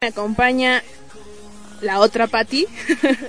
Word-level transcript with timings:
Me 0.00 0.10
acompaña 0.10 0.84
la 1.80 1.98
otra 1.98 2.28
Patti. 2.28 2.68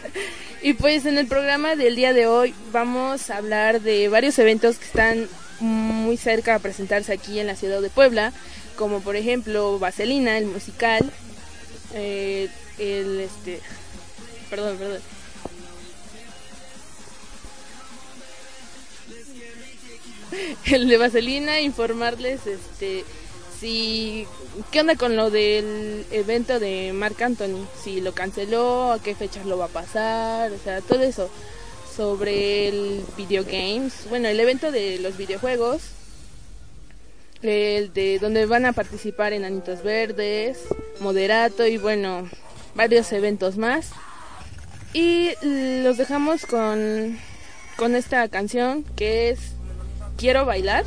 y 0.61 0.73
pues 0.73 1.07
en 1.07 1.17
el 1.17 1.25
programa 1.25 1.75
del 1.75 1.95
día 1.95 2.13
de 2.13 2.27
hoy 2.27 2.53
vamos 2.71 3.31
a 3.31 3.37
hablar 3.37 3.81
de 3.81 4.07
varios 4.07 4.37
eventos 4.37 4.77
que 4.77 4.85
están 4.85 5.27
muy 5.59 6.15
cerca 6.15 6.53
a 6.53 6.59
presentarse 6.59 7.11
aquí 7.11 7.39
en 7.39 7.47
la 7.47 7.55
ciudad 7.55 7.81
de 7.81 7.89
Puebla, 7.89 8.33
como 8.75 9.01
por 9.01 9.15
ejemplo 9.15 9.79
Vaselina, 9.79 10.37
el 10.37 10.45
musical, 10.45 11.11
eh, 11.95 12.49
el 12.77 13.19
este, 13.21 13.61
perdón, 14.51 14.77
perdón. 14.77 15.01
El 20.65 20.87
de 20.87 20.97
Vaselina, 20.97 21.61
informarles 21.61 22.45
este 22.45 23.03
si 23.59 24.25
qué 24.71 24.81
onda 24.81 24.95
con 24.95 25.15
lo 25.15 25.29
del 25.29 26.05
evento 26.11 26.59
de 26.59 26.91
Marc 26.93 27.21
Anthony, 27.21 27.67
si 27.81 28.01
lo 28.01 28.13
canceló, 28.13 28.93
a 28.93 29.01
qué 29.01 29.15
fechas 29.15 29.45
lo 29.45 29.57
va 29.57 29.65
a 29.65 29.69
pasar, 29.69 30.51
o 30.51 30.57
sea, 30.57 30.81
todo 30.81 31.01
eso. 31.01 31.29
Sobre 31.95 32.69
el 32.69 33.03
video 33.17 33.43
games, 33.43 34.05
bueno, 34.09 34.29
el 34.29 34.39
evento 34.39 34.71
de 34.71 34.99
los 34.99 35.17
videojuegos, 35.17 35.81
el 37.41 37.91
de 37.93 38.19
donde 38.19 38.45
van 38.45 38.65
a 38.65 38.73
participar 38.73 39.33
en 39.33 39.43
Anitos 39.43 39.83
Verdes, 39.83 40.59
Moderato 41.01 41.67
y 41.67 41.77
bueno, 41.77 42.29
varios 42.75 43.11
eventos 43.11 43.57
más. 43.57 43.91
Y 44.93 45.31
los 45.43 45.97
dejamos 45.97 46.45
con 46.45 47.19
con 47.79 47.95
esta 47.95 48.27
canción 48.27 48.83
que 48.97 49.29
es 49.29 49.53
Quiero 50.17 50.45
bailar 50.45 50.83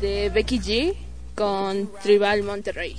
de 0.00 0.30
Becky 0.30 0.60
G 0.60 0.96
con 1.34 1.90
Tribal 2.02 2.42
Monterrey. 2.42 2.96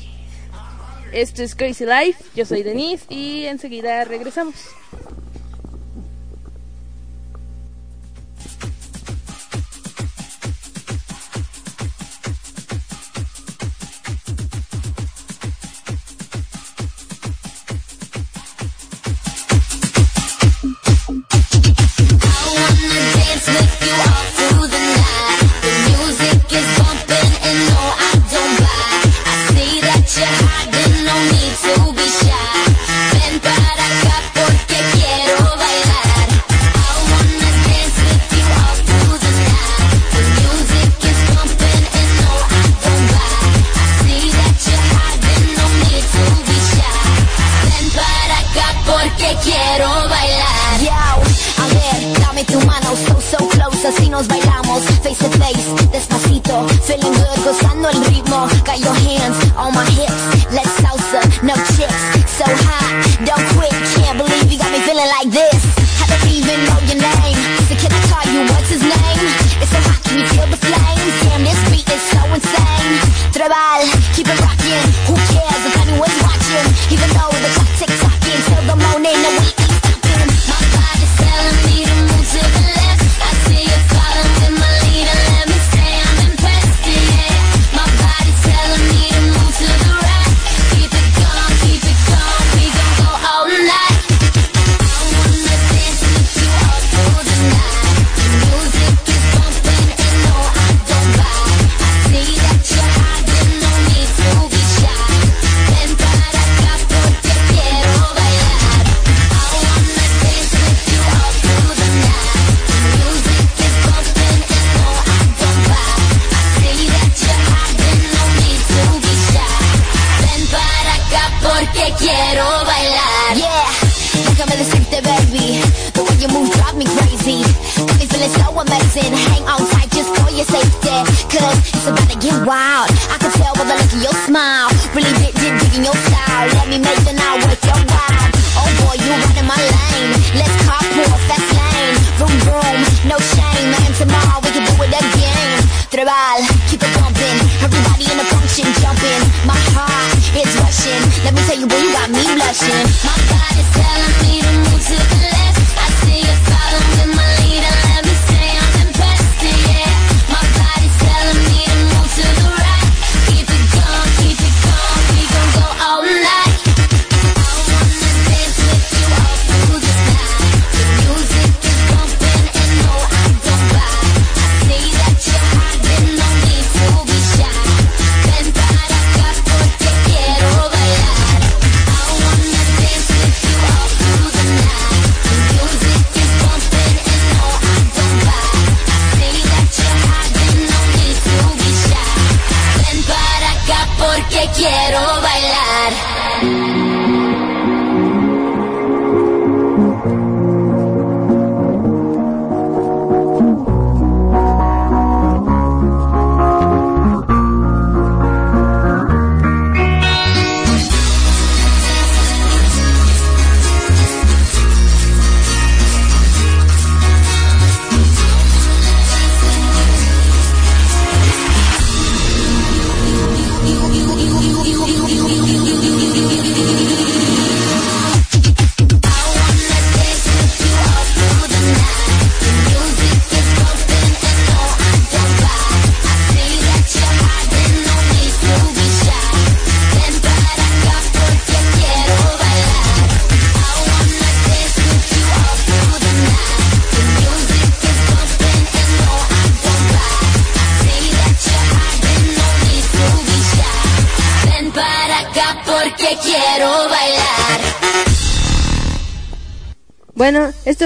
Esto 1.11 1.43
es 1.43 1.55
Crazy 1.55 1.85
Life, 1.85 2.23
yo 2.35 2.45
soy 2.45 2.63
Denise 2.63 3.05
y 3.09 3.45
enseguida 3.45 4.03
regresamos. 4.03 4.55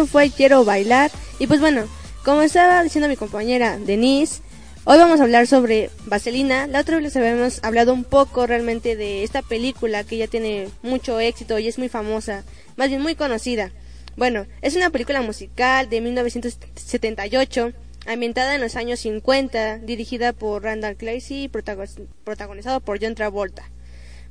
Fue 0.05 0.29
Quiero 0.29 0.63
bailar. 0.63 1.09
Y 1.39 1.47
pues 1.47 1.59
bueno, 1.59 1.87
como 2.23 2.41
estaba 2.41 2.83
diciendo 2.83 3.07
mi 3.07 3.15
compañera 3.15 3.77
Denise, 3.79 4.41
hoy 4.83 4.97
vamos 4.97 5.19
a 5.19 5.23
hablar 5.23 5.47
sobre 5.47 5.89
Vaselina. 6.05 6.67
La 6.67 6.81
otra 6.81 6.99
vez 6.99 7.15
habíamos 7.15 7.63
hablado 7.63 7.93
un 7.93 8.03
poco 8.03 8.45
realmente 8.45 8.95
de 8.95 9.23
esta 9.23 9.41
película 9.41 10.03
que 10.03 10.17
ya 10.17 10.27
tiene 10.27 10.69
mucho 10.83 11.19
éxito 11.19 11.57
y 11.57 11.67
es 11.67 11.79
muy 11.79 11.89
famosa, 11.89 12.43
más 12.75 12.89
bien 12.89 13.01
muy 13.01 13.15
conocida. 13.15 13.71
Bueno, 14.15 14.45
es 14.61 14.75
una 14.75 14.89
película 14.89 15.21
musical 15.21 15.89
de 15.89 16.01
1978 16.01 17.73
ambientada 18.05 18.55
en 18.55 18.61
los 18.61 18.75
años 18.75 18.99
50, 18.99 19.79
dirigida 19.79 20.33
por 20.33 20.63
Randall 20.63 20.95
Clancy 20.95 21.43
y 21.43 21.47
protagonizado 21.49 22.79
por 22.81 22.99
John 23.01 23.15
Travolta. 23.15 23.69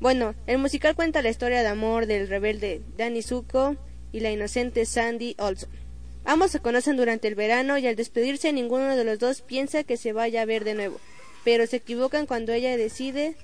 Bueno, 0.00 0.34
el 0.46 0.58
musical 0.58 0.94
cuenta 0.94 1.22
la 1.22 1.30
historia 1.30 1.62
de 1.62 1.68
amor 1.68 2.06
del 2.06 2.28
rebelde 2.28 2.82
Danny 2.98 3.22
Zuko 3.22 3.76
y 4.12 4.20
la 4.20 4.30
inocente 4.30 4.86
Sandy 4.86 5.34
Olson. 5.38 5.70
Ambos 6.24 6.50
se 6.50 6.60
conocen 6.60 6.96
durante 6.96 7.28
el 7.28 7.36
verano 7.36 7.78
y 7.78 7.86
al 7.86 7.94
despedirse 7.94 8.52
ninguno 8.52 8.96
de 8.96 9.04
los 9.04 9.18
dos 9.20 9.42
piensa 9.42 9.84
que 9.84 9.96
se 9.96 10.12
vaya 10.12 10.42
a 10.42 10.46
ver 10.46 10.64
de 10.64 10.74
nuevo, 10.74 10.98
pero 11.44 11.66
se 11.68 11.76
equivocan 11.76 12.26
cuando 12.26 12.52
ella 12.52 12.76
decide 12.76 13.36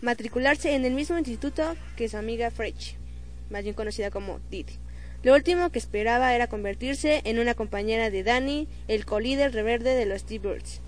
matricularse 0.00 0.74
en 0.74 0.86
el 0.86 0.94
mismo 0.94 1.18
instituto 1.18 1.76
que 1.96 2.08
su 2.08 2.16
amiga 2.16 2.50
Fresh, 2.50 2.96
más 3.50 3.62
bien 3.62 3.74
conocida 3.74 4.10
como 4.10 4.40
Didi. 4.50 4.78
Lo 5.22 5.34
último 5.34 5.70
que 5.70 5.78
esperaba 5.78 6.34
era 6.34 6.46
convertirse 6.46 7.20
en 7.24 7.38
una 7.38 7.54
compañera 7.54 8.08
de 8.10 8.22
Danny, 8.22 8.68
el 8.86 9.04
colíder 9.04 9.52
reverde 9.52 9.94
de 9.94 10.06
los 10.06 10.24
T-Birds. 10.24 10.80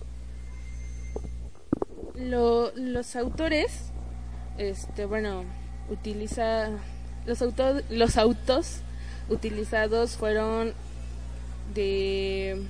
los 2.15 3.17
autores, 3.17 3.91
este, 4.57 5.05
bueno, 5.05 5.45
utiliza 5.91 6.71
los, 7.27 7.45
los 7.91 8.17
autos 8.17 8.83
utilizados 9.31 10.17
fueron 10.17 10.75
de 11.75 12.61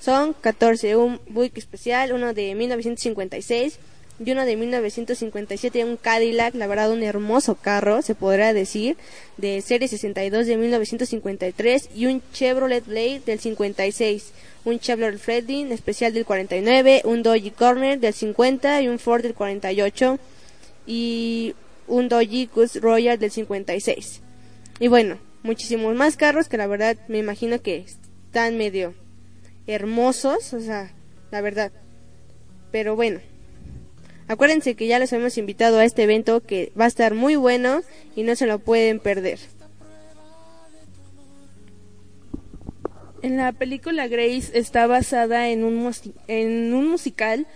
son 0.00 0.32
14, 0.32 0.96
un 0.96 1.20
Buick 1.28 1.58
especial, 1.58 2.12
uno 2.12 2.32
de 2.32 2.54
1956 2.54 3.78
y 4.24 4.32
uno 4.32 4.44
de 4.44 4.56
1957, 4.56 5.84
un 5.84 5.96
Cadillac, 5.96 6.54
la 6.54 6.66
verdad 6.66 6.90
un 6.90 7.02
hermoso 7.02 7.56
carro, 7.56 8.02
se 8.02 8.14
podrá 8.14 8.52
decir, 8.52 8.96
de 9.36 9.60
serie 9.60 9.86
62 9.86 10.46
de 10.46 10.56
1953 10.56 11.90
y 11.94 12.06
un 12.06 12.22
Chevrolet 12.32 12.84
Blade 12.84 13.22
del 13.26 13.38
56, 13.38 14.32
un 14.64 14.78
Chevrolet 14.80 15.18
Freddie 15.18 15.72
especial 15.72 16.12
del 16.14 16.24
49, 16.24 17.02
un 17.04 17.22
Dodge 17.22 17.52
Corner 17.52 17.98
del 17.98 18.14
50 18.14 18.82
y 18.82 18.88
un 18.88 18.98
Ford 18.98 19.22
del 19.22 19.34
48 19.34 20.18
y 20.86 21.54
un 21.86 22.08
Dodge 22.08 22.48
Cus 22.48 22.80
Royal 22.80 23.18
del 23.18 23.30
56. 23.30 24.22
Y 24.78 24.88
bueno, 24.88 25.18
muchísimos 25.42 25.94
más 25.94 26.16
carros 26.16 26.48
que 26.48 26.56
la 26.56 26.66
verdad 26.66 26.96
me 27.08 27.18
imagino 27.18 27.60
que 27.60 27.78
están 27.78 28.56
medio 28.56 28.94
hermosos, 29.66 30.52
o 30.52 30.60
sea, 30.60 30.92
la 31.30 31.40
verdad. 31.40 31.72
Pero 32.70 32.96
bueno, 32.96 33.20
Acuérdense 34.28 34.74
que 34.74 34.86
ya 34.86 34.98
les 34.98 35.10
hemos 35.14 35.38
invitado 35.38 35.78
a 35.78 35.86
este 35.86 36.02
evento 36.02 36.42
que 36.42 36.70
va 36.78 36.84
a 36.84 36.88
estar 36.88 37.14
muy 37.14 37.36
bueno 37.36 37.80
y 38.14 38.24
no 38.24 38.36
se 38.36 38.44
lo 38.44 38.58
pueden 38.58 39.00
perder. 39.00 39.38
En 43.22 43.38
la 43.38 43.52
película 43.52 44.06
Grace 44.06 44.50
está 44.52 44.86
basada 44.86 45.48
en 45.48 45.64
un, 45.64 45.90
en 46.28 46.74
un 46.74 46.88
musical 46.88 47.46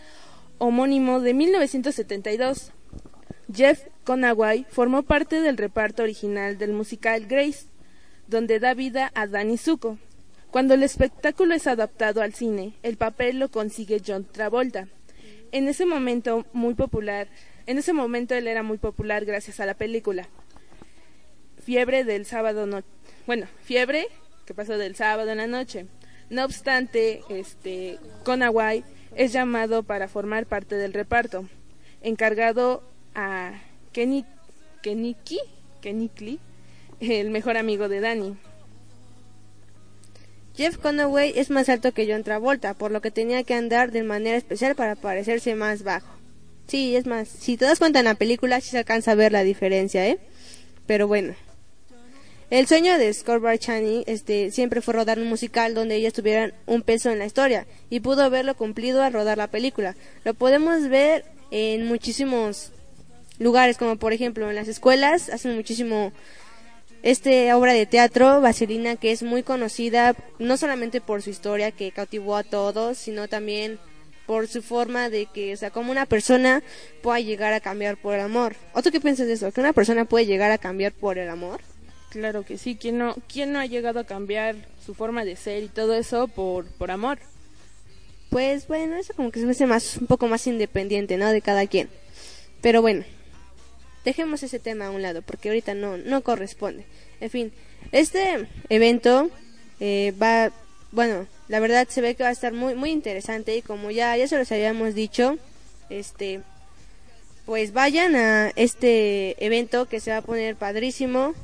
homónimo 0.57 1.21
de 1.21 1.35
1972. 1.35 2.73
Jeff 3.55 3.87
Conaway 4.05 4.67
formó 4.71 5.03
parte 5.03 5.41
del 5.41 5.57
reparto 5.57 6.03
original 6.03 6.59
del 6.59 6.73
musical 6.73 7.27
Grace, 7.27 7.67
donde 8.27 8.61
da 8.61 8.75
vida 8.75 9.11
a 9.15 9.27
Danny 9.27 9.59
Zuko. 9.59 9.99
Cuando 10.51 10.75
el 10.75 10.83
espectáculo 10.83 11.55
es 11.55 11.67
adaptado 11.67 12.23
al 12.23 12.35
cine, 12.35 12.75
el 12.83 12.97
papel 12.97 13.39
lo 13.39 13.51
consigue 13.51 14.03
John 14.05 14.27
Travolta 14.31 14.89
en 15.53 15.69
ese 15.69 15.87
momento 15.87 16.47
muy 16.53 16.75
popular, 16.75 17.29
en 17.67 17.79
ese 17.79 17.93
momento 17.93 18.35
él 18.35 18.49
era 18.49 18.63
muy 18.63 18.79
popular 18.79 19.25
gracias 19.25 19.61
a 19.61 19.67
la 19.67 19.75
película. 19.75 20.27
Fiebre 21.63 22.05
del 22.05 22.27
sábado 22.27 22.67
no, 22.67 22.83
bueno, 23.27 23.47
fiebre 23.63 24.09
que 24.47 24.55
pasó 24.55 24.79
del 24.79 24.97
sábado 24.97 25.31
en 25.31 25.39
la 25.39 25.47
noche. 25.47 25.87
No 26.31 26.45
obstante, 26.45 27.21
este 27.29 27.99
Conaway 28.25 28.83
es 29.15 29.33
llamado 29.33 29.83
para 29.83 30.09
formar 30.09 30.47
parte 30.47 30.77
del 30.77 30.95
reparto, 30.95 31.49
encargado 32.01 32.83
a 33.15 33.53
Kenny, 33.93 34.25
Keniki, 34.83 35.39
Kenikli, 35.81 36.39
el 37.01 37.31
mejor 37.31 37.57
amigo 37.57 37.89
de 37.89 38.01
Danny. 38.01 38.37
Jeff 40.55 40.77
Conaway 40.77 41.33
es 41.37 41.51
más 41.51 41.69
alto 41.69 41.93
que 41.93 42.07
John 42.11 42.25
Travolta, 42.25 42.75
por 42.75 42.91
lo 42.91 43.01
que 43.01 43.11
tenía 43.11 43.43
que 43.43 43.55
andar 43.55 43.91
de 43.91 44.03
manera 44.03 44.37
especial 44.37 44.75
para 44.75 44.97
parecerse 44.97 45.55
más 45.55 45.83
bajo. 45.83 46.09
Sí, 46.67 46.95
es 46.95 47.07
más, 47.07 47.29
si 47.29 47.57
te 47.57 47.65
das 47.65 47.79
cuenta 47.79 48.01
en 48.01 48.05
la 48.05 48.15
película, 48.15 48.61
sí 48.61 48.71
se 48.71 48.79
alcanza 48.79 49.13
a 49.13 49.17
ver 49.17 49.33
la 49.33 49.45
diferencia, 49.45 50.07
¿eh? 50.07 50.19
Pero 50.87 51.07
bueno. 51.07 51.35
El 52.51 52.67
sueño 52.67 52.99
de 52.99 53.13
Scorbar 53.15 53.59
Channing 53.59 54.05
este, 54.07 54.51
siempre 54.51 54.83
fue 54.83 54.93
rodar 54.93 55.19
un 55.19 55.27
musical 55.27 55.73
donde 55.73 55.97
ellas 55.97 56.13
tuvieran 56.13 56.53
un 56.67 56.83
peso 56.83 57.11
en 57.11 57.19
la 57.19 57.25
historia 57.25 57.67
y 57.89 58.01
pudo 58.01 58.29
verlo 58.29 58.55
cumplido 58.55 59.03
al 59.03 59.15
rodar 59.15 59.39
la 59.39 59.47
película. 59.47 59.97
Lo 60.25 60.35
podemos 60.35 60.87
ver 60.89 61.25
en 61.51 61.87
muchísimos 61.87 62.73
lugares, 63.43 63.77
como 63.77 63.97
por 63.97 64.13
ejemplo 64.13 64.49
en 64.49 64.57
las 64.57 64.69
escuelas, 64.69 65.29
hacen 65.29 65.55
muchísimo 65.55 66.13
esta 67.03 67.57
obra 67.57 67.73
de 67.73 67.87
teatro, 67.87 68.41
Vaselina, 68.41 68.97
que 68.97 69.11
es 69.11 69.23
muy 69.23 69.43
conocida 69.43 70.15
no 70.39 70.57
solamente 70.57 71.01
por 71.01 71.21
su 71.21 71.31
historia 71.31 71.73
que 71.73 71.91
cautivó 71.91 72.37
a 72.37 72.45
todos, 72.45 72.97
sino 72.97 73.29
también 73.29 73.79
por 74.27 74.47
su 74.47 74.63
forma 74.63 75.11
de 75.11 75.27
que, 75.27 75.53
o 75.53 75.57
sea, 75.57 75.71
como 75.71 75.91
una 75.91 76.07
persona 76.07 76.63
pueda 77.03 77.19
llegar 77.21 77.53
a 77.53 77.61
cambiar 77.61 77.97
por 77.97 78.15
el 78.15 78.21
amor. 78.21 78.55
¿O 78.73 78.83
tú 78.83 78.91
qué 78.91 79.01
piensas 79.01 79.27
de 79.27 79.33
eso? 79.33 79.51
¿Que 79.51 79.61
una 79.61 79.73
persona 79.73 80.05
puede 80.05 80.27
llegar 80.27 80.53
a 80.53 80.59
cambiar 80.59 80.93
por 80.93 81.19
el 81.19 81.29
amor? 81.29 81.61
Claro 82.11 82.45
que 82.45 82.57
sí. 82.57 82.77
¿Quién 82.77 82.99
no, 82.99 83.17
quién 83.27 83.53
no 83.53 83.59
ha 83.59 83.67
llegado 83.67 83.99
a 83.99 84.05
cambiar 84.05 84.55
su 84.85 84.95
forma 84.95 85.25
de 85.25 85.35
ser 85.35 85.65
y 85.65 85.69
todo 85.69 85.95
eso 85.95 86.29
por, 86.29 86.67
por 86.67 86.91
amor? 86.91 87.19
Pues 88.31 88.69
bueno, 88.69 88.97
eso 88.97 89.13
como 89.15 89.31
que 89.31 89.41
se 89.41 89.47
me 89.47 89.53
hace 89.53 89.67
más, 89.67 89.97
un 89.97 90.07
poco 90.07 90.29
más 90.29 90.47
independiente, 90.47 91.17
¿no? 91.17 91.29
De 91.31 91.43
cada 91.43 91.67
quien. 91.67 91.91
Pero 92.61 92.81
bueno, 92.81 93.05
dejemos 94.05 94.43
ese 94.43 94.59
tema 94.59 94.87
a 94.87 94.91
un 94.91 95.03
lado 95.03 95.23
porque 95.23 95.49
ahorita 95.49 95.75
no, 95.75 95.97
no 95.97 96.23
corresponde. 96.23 96.85
En 97.21 97.31
fin, 97.31 97.53
este 97.93 98.49
evento 98.69 99.31
eh, 99.81 100.13
va, 100.21 100.53
bueno, 100.91 101.27
la 101.49 101.61
verdad 101.61 101.89
se 101.89 102.01
ve 102.01 102.15
que 102.15 102.23
va 102.23 102.31
a 102.31 102.33
estar 102.33 102.53
muy, 102.53 102.75
muy 102.75 102.91
interesante 102.91 103.57
y 103.57 103.63
como 103.63 103.91
ya, 103.91 104.17
ya 104.17 104.29
se 104.29 104.39
los 104.39 104.51
habíamos 104.53 104.95
dicho, 104.95 105.39
este, 105.91 106.41
pues 107.47 107.73
vayan 107.73 108.17
a 108.17 108.53
este 108.57 109.45
evento 109.45 109.87
que 109.87 110.01
se 110.01 110.11
va 110.11 110.19
a 110.19 110.23
poner 110.23 110.57
padrísimo 110.57 111.35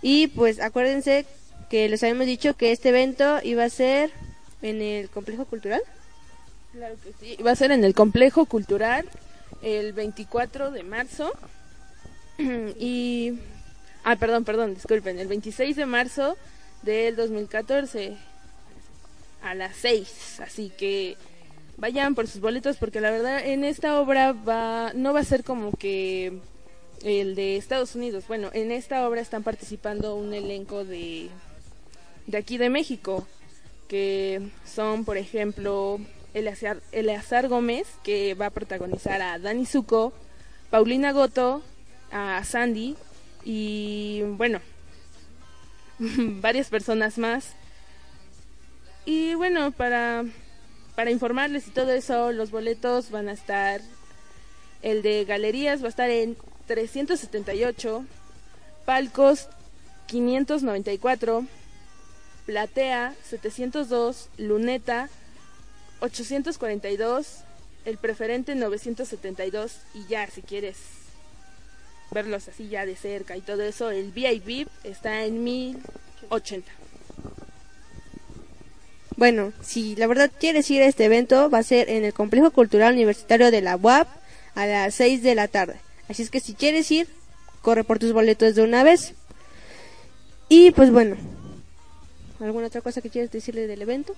y 0.00 0.28
pues 0.28 0.60
acuérdense 0.60 1.26
que 1.70 1.88
les 1.88 2.02
habíamos 2.02 2.26
dicho 2.26 2.54
que 2.54 2.72
este 2.72 2.90
evento 2.90 3.38
iba 3.42 3.64
a 3.64 3.70
ser 3.70 4.10
en 4.62 4.82
el 4.82 5.08
complejo 5.08 5.44
cultural. 5.44 5.82
Claro 6.72 6.96
que 7.02 7.12
sí, 7.20 7.42
va 7.42 7.52
a 7.52 7.56
ser 7.56 7.70
en 7.72 7.84
el 7.84 7.94
complejo 7.94 8.46
cultural 8.46 9.08
el 9.62 9.92
24 9.92 10.70
de 10.70 10.82
marzo 10.82 11.32
y... 12.78 13.38
Ah, 14.04 14.16
perdón, 14.16 14.44
perdón, 14.44 14.74
disculpen. 14.74 15.18
El 15.18 15.28
26 15.28 15.76
de 15.76 15.86
marzo 15.86 16.36
del 16.82 17.14
2014 17.16 18.16
a 19.42 19.54
las 19.54 19.76
6. 19.76 20.40
Así 20.40 20.72
que 20.76 21.16
vayan 21.76 22.14
por 22.14 22.26
sus 22.26 22.40
boletos 22.40 22.76
porque 22.76 23.00
la 23.00 23.10
verdad 23.10 23.44
en 23.44 23.64
esta 23.64 24.00
obra 24.00 24.32
va 24.32 24.92
no 24.94 25.12
va 25.12 25.20
a 25.20 25.24
ser 25.24 25.42
como 25.42 25.72
que 25.72 26.38
el 27.02 27.34
de 27.34 27.56
Estados 27.56 27.94
Unidos. 27.94 28.24
Bueno, 28.28 28.50
en 28.52 28.70
esta 28.70 29.06
obra 29.08 29.20
están 29.20 29.42
participando 29.42 30.14
un 30.16 30.34
elenco 30.34 30.84
de 30.84 31.30
de 32.26 32.38
aquí 32.38 32.58
de 32.58 32.70
México 32.70 33.26
que 33.88 34.40
son, 34.64 35.04
por 35.04 35.16
ejemplo, 35.16 35.98
Eleazar, 36.34 36.80
Eleazar 36.92 37.48
Gómez 37.48 37.88
que 38.02 38.34
va 38.34 38.46
a 38.46 38.50
protagonizar 38.50 39.20
a 39.20 39.38
Dani 39.38 39.66
Zuko, 39.66 40.12
Paulina 40.70 41.12
Goto, 41.12 41.62
a 42.12 42.44
Sandy 42.44 42.96
y 43.44 44.22
bueno, 44.22 44.60
varias 45.98 46.68
personas 46.68 47.18
más. 47.18 47.54
Y 49.04 49.34
bueno, 49.34 49.72
para, 49.72 50.24
para 50.94 51.10
informarles 51.10 51.66
y 51.66 51.70
todo 51.70 51.90
eso, 51.90 52.30
los 52.32 52.50
boletos 52.50 53.10
van 53.10 53.28
a 53.28 53.32
estar, 53.32 53.80
el 54.82 55.02
de 55.02 55.24
galerías 55.24 55.82
va 55.82 55.86
a 55.86 55.90
estar 55.90 56.10
en 56.10 56.36
378, 56.66 58.04
palcos 58.84 59.48
594, 60.06 61.44
platea 62.46 63.14
702, 63.24 64.28
luneta 64.38 65.08
842 66.00 67.44
el 67.84 67.96
preferente 67.98 68.54
972 68.54 69.78
y 69.94 70.06
ya 70.06 70.28
si 70.28 70.42
quieres 70.42 71.01
verlos 72.12 72.48
así 72.48 72.68
ya 72.68 72.86
de 72.86 72.96
cerca 72.96 73.36
y 73.36 73.40
todo 73.40 73.62
eso, 73.62 73.90
el 73.90 74.12
VIP 74.12 74.68
está 74.84 75.24
en 75.24 75.42
1080. 75.44 76.70
Bueno, 79.16 79.52
si 79.62 79.94
la 79.96 80.06
verdad 80.06 80.30
quieres 80.38 80.70
ir 80.70 80.82
a 80.82 80.86
este 80.86 81.04
evento, 81.04 81.50
va 81.50 81.58
a 81.58 81.62
ser 81.62 81.88
en 81.90 82.04
el 82.04 82.12
Complejo 82.12 82.50
Cultural 82.50 82.94
Universitario 82.94 83.50
de 83.50 83.60
la 83.60 83.76
UAP 83.76 84.08
a 84.54 84.66
las 84.66 84.94
6 84.94 85.22
de 85.22 85.34
la 85.34 85.48
tarde. 85.48 85.80
Así 86.08 86.22
es 86.22 86.30
que 86.30 86.40
si 86.40 86.54
quieres 86.54 86.90
ir, 86.90 87.08
corre 87.60 87.84
por 87.84 87.98
tus 87.98 88.12
boletos 88.12 88.54
de 88.54 88.62
una 88.62 88.82
vez. 88.82 89.14
Y 90.48 90.70
pues 90.72 90.90
bueno, 90.90 91.16
¿alguna 92.40 92.66
otra 92.66 92.80
cosa 92.80 93.00
que 93.00 93.10
quieres 93.10 93.30
decirle 93.30 93.66
del 93.66 93.82
evento? 93.82 94.14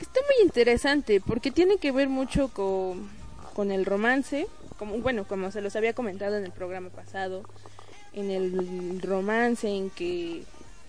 Está 0.00 0.20
muy 0.20 0.46
interesante 0.46 1.20
porque 1.20 1.50
tiene 1.50 1.78
que 1.78 1.92
ver 1.92 2.08
mucho 2.08 2.48
con, 2.48 3.10
con 3.52 3.70
el 3.70 3.84
romance, 3.84 4.46
como 4.78 4.98
bueno, 4.98 5.26
como 5.26 5.50
se 5.50 5.60
los 5.60 5.76
había 5.76 5.92
comentado 5.92 6.36
en 6.36 6.44
el 6.44 6.52
programa 6.52 6.90
pasado, 6.90 7.42
en 8.12 8.30
el 8.30 9.00
romance 9.02 9.68
en 9.68 9.90
que 9.90 10.42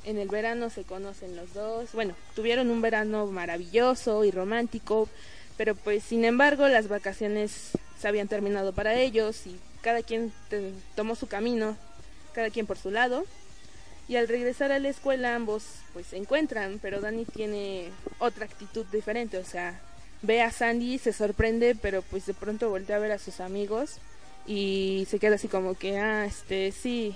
en 0.06 0.18
el 0.18 0.30
verano 0.30 0.70
se 0.70 0.84
conocen 0.84 1.36
los 1.36 1.54
dos. 1.54 1.92
Bueno, 1.94 2.16
tuvieron 2.36 2.70
un 2.70 2.82
verano 2.82 3.26
maravilloso 3.28 4.24
y 4.24 4.32
romántico, 4.32 5.10
pero 5.58 5.76
pues 5.76 6.04
sin 6.04 6.26
embargo 6.26 6.68
las 6.68 6.88
vacaciones 6.88 7.72
se 8.00 8.08
habían 8.08 8.28
terminado 8.28 8.74
para 8.74 8.96
ellos 8.96 9.48
y 9.48 9.60
cada 9.82 10.04
quien 10.04 10.32
tomó 10.96 11.16
su 11.16 11.28
camino, 11.28 11.76
cada 12.34 12.50
quien 12.50 12.66
por 12.66 12.78
su 12.78 12.92
lado. 12.92 13.26
Y 14.08 14.18
al 14.18 14.28
regresar 14.28 14.72
a 14.72 14.78
la 14.78 14.90
escuela 14.90 15.36
ambos 15.36 15.64
pues 15.94 16.08
se 16.08 16.18
encuentran, 16.18 16.80
pero 16.82 17.02
Dani 17.02 17.26
tiene 17.26 17.90
otra 18.20 18.46
actitud 18.46 18.86
diferente, 18.92 19.40
o 19.40 19.46
sea, 19.46 19.80
ve 20.22 20.42
a 20.42 20.52
Sandy, 20.52 20.98
se 20.98 21.14
sorprende, 21.14 21.76
pero 21.76 22.02
pues 22.02 22.26
de 22.26 22.34
pronto 22.34 22.70
voltea 22.70 22.96
a 22.96 23.00
ver 23.00 23.12
a 23.12 23.20
sus 23.20 23.40
amigos 23.40 23.98
y 24.48 25.08
se 25.10 25.20
queda 25.20 25.36
así 25.36 25.48
como 25.48 25.76
que, 25.76 26.00
ah, 26.00 26.26
este, 26.26 26.72
sí, 26.72 27.16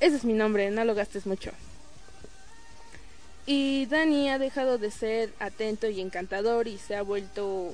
ese 0.00 0.16
es 0.16 0.24
mi 0.24 0.32
nombre, 0.32 0.70
no 0.70 0.84
lo 0.84 0.94
gastes 0.94 1.26
mucho. 1.26 1.50
Y 3.46 3.86
Dani 3.86 4.30
ha 4.30 4.38
dejado 4.38 4.78
de 4.78 4.90
ser 4.90 5.32
atento 5.40 5.88
y 5.88 6.00
encantador 6.00 6.68
y 6.68 6.78
se 6.78 6.94
ha 6.94 7.02
vuelto 7.02 7.72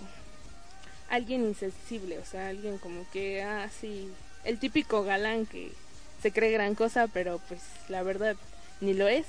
alguien 1.09 1.45
insensible, 1.45 2.19
o 2.19 2.25
sea, 2.25 2.49
alguien 2.49 2.79
como 2.79 3.05
que, 3.11 3.43
ah, 3.43 3.69
sí, 3.81 4.11
el 4.45 4.59
típico 4.59 5.03
galán 5.03 5.47
que 5.47 5.73
se 6.23 6.33
cree 6.33 6.51
gran 6.53 6.75
cosa, 6.75 7.09
pero 7.09 7.41
pues 7.49 7.61
la 7.89 8.03
verdad 8.03 8.37
ni 8.81 8.95
lo 8.95 9.09
es. 9.09 9.27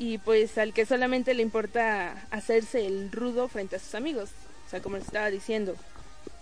Y 0.00 0.16
pues 0.16 0.56
al 0.56 0.72
que 0.72 0.86
solamente 0.86 1.34
le 1.34 1.42
importa 1.42 2.26
hacerse 2.30 2.86
el 2.86 3.12
rudo 3.12 3.48
frente 3.48 3.76
a 3.76 3.78
sus 3.78 3.94
amigos. 3.94 4.30
O 4.66 4.70
sea, 4.70 4.80
como 4.80 4.96
les 4.96 5.04
estaba 5.04 5.28
diciendo, 5.28 5.76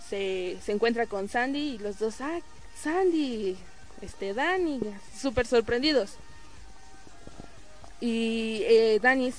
se, 0.08 0.58
se 0.64 0.70
encuentra 0.70 1.06
con 1.06 1.28
Sandy 1.28 1.74
y 1.74 1.78
los 1.78 1.98
dos, 1.98 2.20
ah, 2.20 2.38
Sandy, 2.80 3.56
este, 4.00 4.32
Dani, 4.32 4.78
súper 5.12 5.44
sorprendidos. 5.44 6.12
Y 8.00 8.62
eh, 8.62 9.00
Dani 9.02 9.32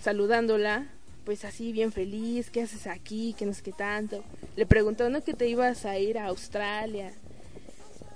saludándola, 0.00 0.86
pues 1.26 1.44
así 1.44 1.70
bien 1.70 1.92
feliz, 1.92 2.48
¿qué 2.48 2.62
haces 2.62 2.86
aquí? 2.86 3.34
¿Qué 3.36 3.44
no 3.44 3.52
sé 3.52 3.62
qué 3.62 3.72
tanto? 3.72 4.24
Le 4.56 4.64
preguntó, 4.64 5.10
¿no? 5.10 5.22
Que 5.22 5.34
te 5.34 5.48
ibas 5.48 5.84
a 5.84 5.98
ir 5.98 6.16
a 6.16 6.28
Australia. 6.28 7.12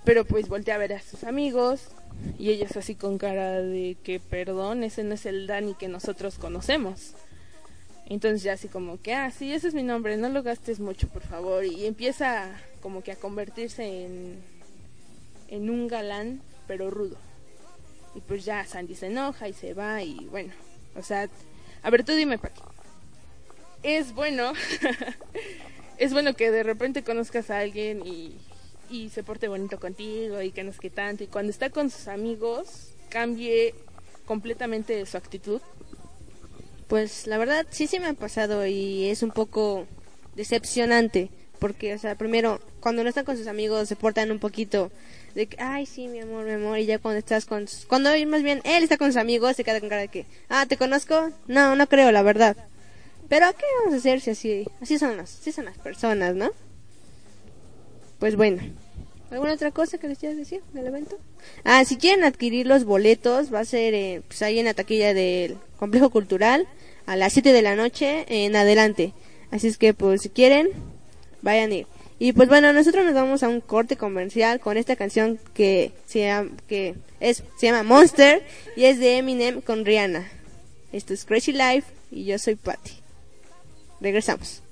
Pero 0.06 0.24
pues 0.24 0.48
volteé 0.48 0.72
a 0.72 0.78
ver 0.78 0.94
a 0.94 1.02
sus 1.02 1.22
amigos 1.24 1.90
y 2.38 2.50
ellos 2.50 2.76
así 2.76 2.94
con 2.94 3.18
cara 3.18 3.60
de 3.60 3.96
que 4.02 4.20
perdón, 4.20 4.84
ese 4.84 5.04
no 5.04 5.14
es 5.14 5.26
el 5.26 5.46
Dani 5.46 5.74
que 5.74 5.88
nosotros 5.88 6.38
conocemos. 6.38 7.14
Entonces 8.06 8.42
ya 8.42 8.54
así 8.54 8.68
como 8.68 9.00
que, 9.00 9.14
ah, 9.14 9.30
sí, 9.30 9.52
ese 9.52 9.68
es 9.68 9.74
mi 9.74 9.84
nombre, 9.84 10.16
no 10.16 10.28
lo 10.28 10.42
gastes 10.42 10.80
mucho, 10.80 11.08
por 11.08 11.22
favor. 11.22 11.64
Y 11.64 11.86
empieza 11.86 12.50
como 12.82 13.02
que 13.02 13.12
a 13.12 13.16
convertirse 13.16 14.04
en, 14.04 14.42
en 15.48 15.70
un 15.70 15.86
galán, 15.86 16.40
pero 16.66 16.90
rudo. 16.90 17.16
Y 18.14 18.20
pues 18.20 18.44
ya 18.44 18.64
Sandy 18.64 18.96
se 18.96 19.06
enoja 19.06 19.48
y 19.48 19.52
se 19.52 19.74
va 19.74 20.02
y 20.02 20.26
bueno, 20.30 20.52
o 20.96 21.02
sea, 21.02 21.28
a 21.82 21.90
ver, 21.90 22.04
tú 22.04 22.12
dime. 22.12 22.38
Es 23.82 24.12
bueno, 24.12 24.52
es 25.98 26.12
bueno 26.12 26.34
que 26.34 26.50
de 26.50 26.62
repente 26.62 27.02
conozcas 27.02 27.50
a 27.50 27.60
alguien 27.60 28.04
y, 28.04 28.36
y 28.90 29.08
se 29.10 29.22
porte 29.22 29.48
bonito 29.48 29.78
contigo 29.78 30.42
y 30.42 30.50
que 30.50 30.64
no 30.64 30.70
es 30.70 30.78
que 30.78 30.90
tanto. 30.90 31.24
Y 31.24 31.28
cuando 31.28 31.50
está 31.50 31.70
con 31.70 31.90
sus 31.90 32.08
amigos, 32.08 32.92
cambie 33.08 33.74
completamente 34.26 35.04
su 35.06 35.16
actitud. 35.16 35.60
Pues 36.88 37.26
la 37.26 37.38
verdad 37.38 37.66
sí 37.70 37.86
sí 37.86 38.00
me 38.00 38.08
ha 38.08 38.12
pasado 38.14 38.66
y 38.66 39.06
es 39.06 39.22
un 39.22 39.30
poco 39.30 39.86
decepcionante 40.34 41.30
porque, 41.60 41.94
o 41.94 41.98
sea, 41.98 42.16
primero, 42.16 42.58
cuando 42.80 43.02
no 43.02 43.10
están 43.10 43.24
con 43.24 43.36
sus 43.36 43.46
amigos 43.46 43.88
se 43.88 43.94
portan 43.94 44.32
un 44.32 44.38
poquito 44.38 44.90
de 45.34 45.46
que, 45.46 45.56
ay, 45.60 45.86
sí, 45.86 46.08
mi 46.08 46.18
amor, 46.18 46.44
mi 46.46 46.52
amor, 46.52 46.78
y 46.78 46.86
ya 46.86 46.98
cuando 46.98 47.18
estás 47.18 47.44
con, 47.44 47.66
cuando 47.86 48.10
más 48.26 48.42
bien 48.42 48.62
él 48.64 48.82
está 48.82 48.96
con 48.96 49.08
sus 49.08 49.18
amigos 49.18 49.56
se 49.56 49.62
queda 49.62 49.78
con 49.78 49.90
cara 49.90 50.00
de 50.00 50.08
que, 50.08 50.26
ah, 50.48 50.66
¿te 50.66 50.76
conozco? 50.76 51.30
No, 51.46 51.76
no 51.76 51.86
creo, 51.86 52.10
la 52.10 52.22
verdad. 52.22 52.56
Pero 53.28 53.46
¿qué 53.52 53.64
vamos 53.78 53.94
a 53.94 53.98
hacer 53.98 54.20
si 54.20 54.30
así, 54.30 54.66
así 54.80 54.98
son 54.98 55.16
las, 55.16 55.38
así 55.38 55.52
son 55.52 55.66
las 55.66 55.78
personas, 55.78 56.34
¿no? 56.34 56.50
Pues 58.20 58.36
bueno. 58.36 58.62
¿Alguna 59.30 59.54
otra 59.54 59.70
cosa 59.70 59.98
que 59.98 60.08
les 60.08 60.18
quieras 60.18 60.36
decir 60.36 60.60
del 60.72 60.86
evento? 60.86 61.16
Ah, 61.64 61.84
si 61.84 61.96
quieren 61.96 62.24
adquirir 62.24 62.66
los 62.66 62.84
boletos, 62.84 63.52
va 63.52 63.60
a 63.60 63.64
ser 63.64 63.94
eh, 63.94 64.22
pues 64.28 64.42
ahí 64.42 64.58
en 64.58 64.66
la 64.66 64.74
taquilla 64.74 65.14
del 65.14 65.56
Complejo 65.78 66.10
Cultural 66.10 66.68
a 67.06 67.16
las 67.16 67.32
7 67.32 67.52
de 67.52 67.62
la 67.62 67.76
noche 67.76 68.24
en 68.28 68.54
adelante. 68.54 69.14
Así 69.50 69.68
es 69.68 69.78
que, 69.78 69.94
pues, 69.94 70.22
si 70.22 70.28
quieren, 70.28 70.68
vayan 71.42 71.70
a 71.70 71.74
ir. 71.74 71.86
Y 72.18 72.34
pues 72.34 72.50
bueno, 72.50 72.72
nosotros 72.74 73.06
nos 73.06 73.14
vamos 73.14 73.42
a 73.42 73.48
un 73.48 73.62
corte 73.62 73.96
comercial 73.96 74.60
con 74.60 74.76
esta 74.76 74.94
canción 74.94 75.40
que 75.54 75.92
se 76.06 76.20
llama, 76.20 76.50
que 76.68 76.94
es, 77.18 77.42
se 77.58 77.66
llama 77.66 77.82
Monster 77.82 78.44
y 78.76 78.84
es 78.84 78.98
de 78.98 79.16
Eminem 79.16 79.62
con 79.62 79.86
Rihanna. 79.86 80.28
Esto 80.92 81.14
es 81.14 81.24
Crazy 81.24 81.52
Life 81.52 81.84
y 82.10 82.26
yo 82.26 82.38
soy 82.38 82.56
Patty. 82.56 82.92
Regresamos. 84.02 84.62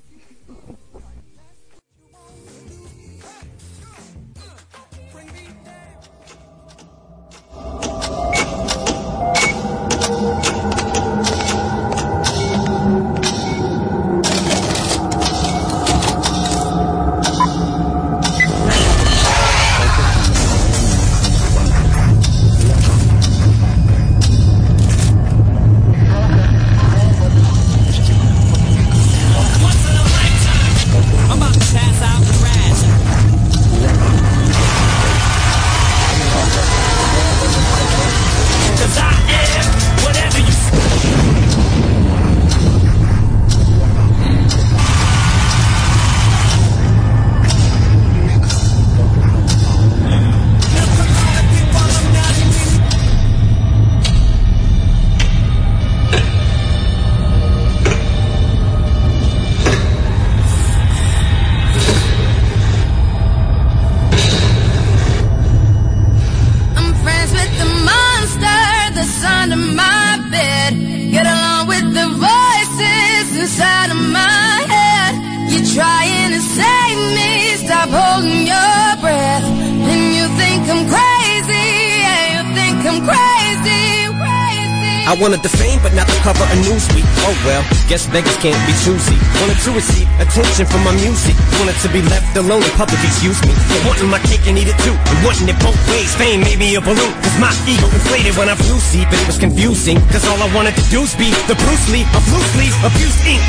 I 85.09 85.17
wanted 85.17 85.41
the 85.41 85.49
fame, 85.49 85.81
but 85.81 85.97
not 85.97 86.05
the 86.05 86.21
cover 86.21 86.45
of 86.45 86.59
Newsweek. 86.69 87.00
Oh 87.25 87.33
well, 87.49 87.65
guess 87.88 88.05
beggars 88.12 88.37
can't 88.45 88.61
be 88.69 88.77
choosy. 88.85 89.17
Wanted 89.41 89.57
to 89.65 89.73
receive 89.73 90.05
attention 90.21 90.69
from 90.69 90.85
my 90.85 90.93
music. 91.00 91.33
Wanted 91.57 91.81
to 91.81 91.88
be 91.88 92.05
left 92.12 92.37
alone 92.37 92.61
in 92.61 92.69
public, 92.77 93.00
excuse 93.00 93.41
me. 93.49 93.57
For 93.73 93.88
wanting 93.88 94.12
my 94.12 94.21
cake 94.29 94.45
and 94.45 94.61
eat 94.61 94.69
it 94.69 94.77
too. 94.85 94.93
And 94.93 95.19
wanting 95.25 95.49
it 95.49 95.57
both 95.65 95.81
ways. 95.88 96.12
Fame 96.21 96.45
made 96.45 96.61
me 96.61 96.77
a 96.77 96.85
balloon. 96.85 97.09
Cause 97.25 97.41
my 97.41 97.49
ego 97.65 97.88
inflated 97.88 98.37
when 98.37 98.53
I 98.53 98.57
flew 98.61 98.77
see, 98.85 99.09
but 99.09 99.17
it 99.17 99.25
was 99.25 99.41
confusing. 99.41 99.97
Cause 100.12 100.29
all 100.29 100.37
I 100.45 100.49
wanted 100.53 100.77
to 100.77 100.85
do 100.93 101.00
was 101.00 101.17
be 101.17 101.33
the 101.49 101.57
Bruce 101.57 101.88
Lee 101.88 102.05
of 102.12 102.21
loose 102.29 102.53
leaf, 102.61 102.77
abuse 102.85 103.17
ink. 103.25 103.41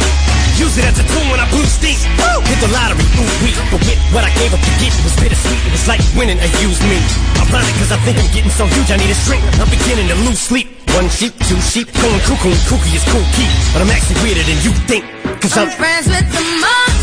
Use 0.56 0.80
it 0.80 0.88
as 0.88 0.96
a 0.96 1.04
tool 1.12 1.28
when 1.28 1.44
I 1.44 1.48
blew 1.51 1.68
steam. 1.68 2.00
Woo! 2.24 2.39
Hit 2.48 2.63
the 2.63 2.72
lottery, 2.72 3.04
ooh 3.20 3.32
wee. 3.44 3.51
But 3.68 3.84
with 3.84 4.00
what 4.16 4.24
I 4.24 4.32
gave 4.39 4.56
up 4.56 4.63
to 4.63 4.74
get, 4.80 4.96
it 4.96 5.04
was 5.04 5.16
bittersweet. 5.20 5.60
It 5.68 5.75
was 5.75 5.92
like 5.92 6.00
winning 6.16 6.39
a 6.39 6.48
used 6.63 6.88
me. 6.88 7.04
Ironic 7.36 7.75
cause 7.84 7.92
I 7.92 8.00
think 8.08 8.16
I'm 8.16 8.32
getting 8.32 8.51
so 8.56 8.63
huge, 8.63 8.88
I 8.88 8.96
need 8.96 9.12
a 9.12 9.20
shrink. 9.28 9.44
I'm 9.60 9.68
beginning 9.68 10.08
to 10.08 10.16
lose 10.24 10.39
sleep. 10.39 10.78
One 10.96 11.10
sheep, 11.10 11.34
two 11.48 11.60
sheep, 11.62 11.88
going 12.01 12.22
cuckoo 12.22 12.53
kooky 12.67 12.96
is 12.96 13.03
cool 13.12 13.25
key. 13.36 13.50
But 13.74 13.81
I'm 13.84 13.91
actually 13.91 14.22
weirder 14.24 14.43
than 14.43 14.58
you 14.63 14.72
think. 14.88 15.05
Cause 15.41 15.58
I'm, 15.58 15.67
I'm 15.67 15.77
friends 15.77 16.08
with 16.08 16.27
the 16.31 16.43
monster 16.62 16.99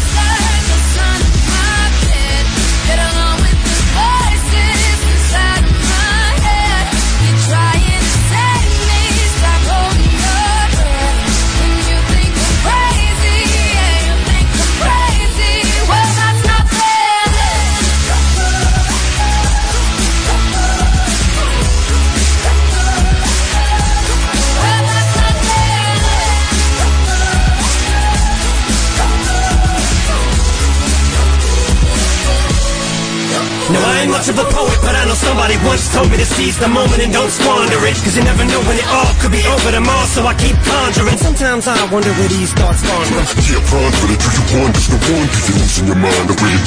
somebody 35.46 35.68
once 35.68 35.86
told 35.94 36.10
me 36.10 36.16
to 36.16 36.26
seize 36.26 36.58
the 36.58 36.66
moment 36.66 37.00
and 37.02 37.12
don't 37.12 37.30
squander 37.30 37.78
it. 37.86 37.94
Cause 38.02 38.16
you 38.16 38.24
never 38.24 38.44
know 38.44 38.58
when 38.66 38.76
it 38.78 38.86
all 38.90 39.14
could 39.22 39.30
be 39.30 39.42
over 39.46 39.70
tomorrow, 39.70 40.06
so 40.06 40.26
I 40.26 40.34
keep 40.34 40.56
conjuring. 40.58 41.18
Sometimes 41.18 41.68
I 41.68 41.78
wonder 41.92 42.10
where 42.18 42.28
these 42.28 42.52
thoughts 42.52 42.82
spawn 42.82 43.06
from. 43.06 43.22
Yeah, 43.46 43.62
ponder 43.70 44.10
it, 44.10 44.18
do 44.18 44.26
you 44.26 44.42
wonder? 44.58 44.82
No 44.90 44.98
wonder 45.06 45.38
you're 45.46 45.58
losing 45.62 45.86
your 45.86 46.00
mind 46.02 46.26
the 46.26 46.34
way 46.42 46.50
it 46.50 46.66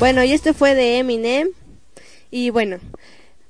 Bueno, 0.00 0.24
y 0.24 0.32
este 0.32 0.54
fue 0.54 0.74
de 0.74 0.96
Eminem. 0.96 1.50
Y 2.30 2.48
bueno, 2.48 2.78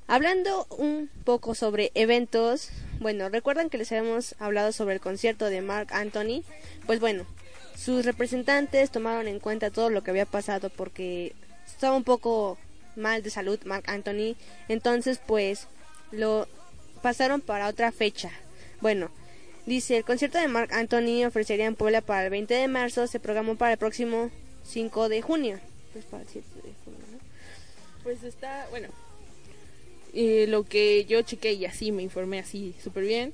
hablando 0.08 0.66
un 0.76 1.08
poco 1.22 1.54
sobre 1.54 1.92
eventos, 1.94 2.70
bueno, 2.98 3.28
recuerdan 3.28 3.70
que 3.70 3.78
les 3.78 3.92
habíamos 3.92 4.34
hablado 4.40 4.72
sobre 4.72 4.94
el 4.94 5.00
concierto 5.00 5.44
de 5.44 5.62
Mark 5.62 5.90
Anthony. 5.92 6.42
Pues 6.86 6.98
bueno, 6.98 7.24
sus 7.76 8.04
representantes 8.04 8.90
tomaron 8.90 9.28
en 9.28 9.38
cuenta 9.38 9.70
todo 9.70 9.90
lo 9.90 10.02
que 10.02 10.10
había 10.10 10.26
pasado 10.26 10.70
porque 10.70 11.36
estaba 11.68 11.96
un 11.96 12.02
poco 12.02 12.58
mal 12.96 13.22
de 13.22 13.30
salud 13.30 13.60
Mark 13.64 13.84
Anthony. 13.86 14.34
Entonces, 14.66 15.20
pues 15.24 15.68
lo 16.10 16.48
pasaron 17.00 17.42
para 17.42 17.68
otra 17.68 17.92
fecha. 17.92 18.32
Bueno, 18.80 19.12
dice, 19.66 19.98
el 19.98 20.04
concierto 20.04 20.38
de 20.38 20.48
Mark 20.48 20.72
Anthony 20.72 21.24
ofrecería 21.24 21.66
en 21.66 21.76
Puebla 21.76 22.00
para 22.00 22.24
el 22.24 22.30
20 22.30 22.52
de 22.54 22.66
marzo, 22.66 23.06
se 23.06 23.20
programó 23.20 23.54
para 23.54 23.74
el 23.74 23.78
próximo 23.78 24.30
5 24.64 25.08
de 25.08 25.22
junio. 25.22 25.60
Pues 25.92 26.04
para 26.04 26.22
el 26.22 26.28
7 26.28 26.46
de 26.56 26.74
junio, 26.84 27.00
¿no? 27.12 27.18
Pues 28.02 28.22
está, 28.22 28.66
bueno, 28.70 28.88
y 30.12 30.46
lo 30.46 30.64
que 30.64 31.04
yo 31.04 31.22
chequé 31.22 31.52
y 31.52 31.64
así 31.66 31.92
me 31.92 32.02
informé 32.02 32.38
así 32.38 32.74
súper 32.82 33.04
bien. 33.04 33.32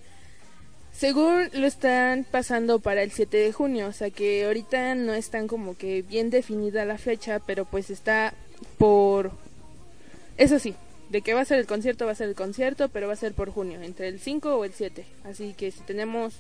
Según 0.93 1.51
lo 1.53 1.67
están 1.67 2.25
pasando 2.25 2.79
para 2.79 3.03
el 3.03 3.11
7 3.11 3.37
de 3.37 3.53
junio, 3.53 3.89
o 3.89 3.93
sea 3.93 4.11
que 4.11 4.47
ahorita 4.47 4.95
no 4.95 5.13
están 5.13 5.47
como 5.47 5.77
que 5.77 6.03
bien 6.03 6.31
definida 6.31 6.87
la 6.87 6.97
fecha, 6.97 7.39
pero 7.41 7.67
pues 7.67 7.91
está 7.91 8.33
por... 8.79 9.31
Eso 10.39 10.59
sí, 10.59 10.75
de 11.11 11.21
que 11.21 11.35
va 11.35 11.43
a 11.43 11.45
ser 11.45 11.59
el 11.59 11.67
concierto, 11.67 12.07
va 12.07 12.13
a 12.13 12.17
ser 12.17 12.29
el 12.29 12.35
concierto, 12.35 12.89
pero 12.89 13.09
va 13.09 13.13
a 13.13 13.17
ser 13.17 13.35
por 13.35 13.51
junio, 13.51 13.81
entre 13.83 14.09
el 14.09 14.21
5 14.21 14.57
o 14.57 14.65
el 14.65 14.73
7. 14.73 15.05
Así 15.25 15.55
que 15.55 15.71
si 15.71 15.81
tenemos 15.81 16.35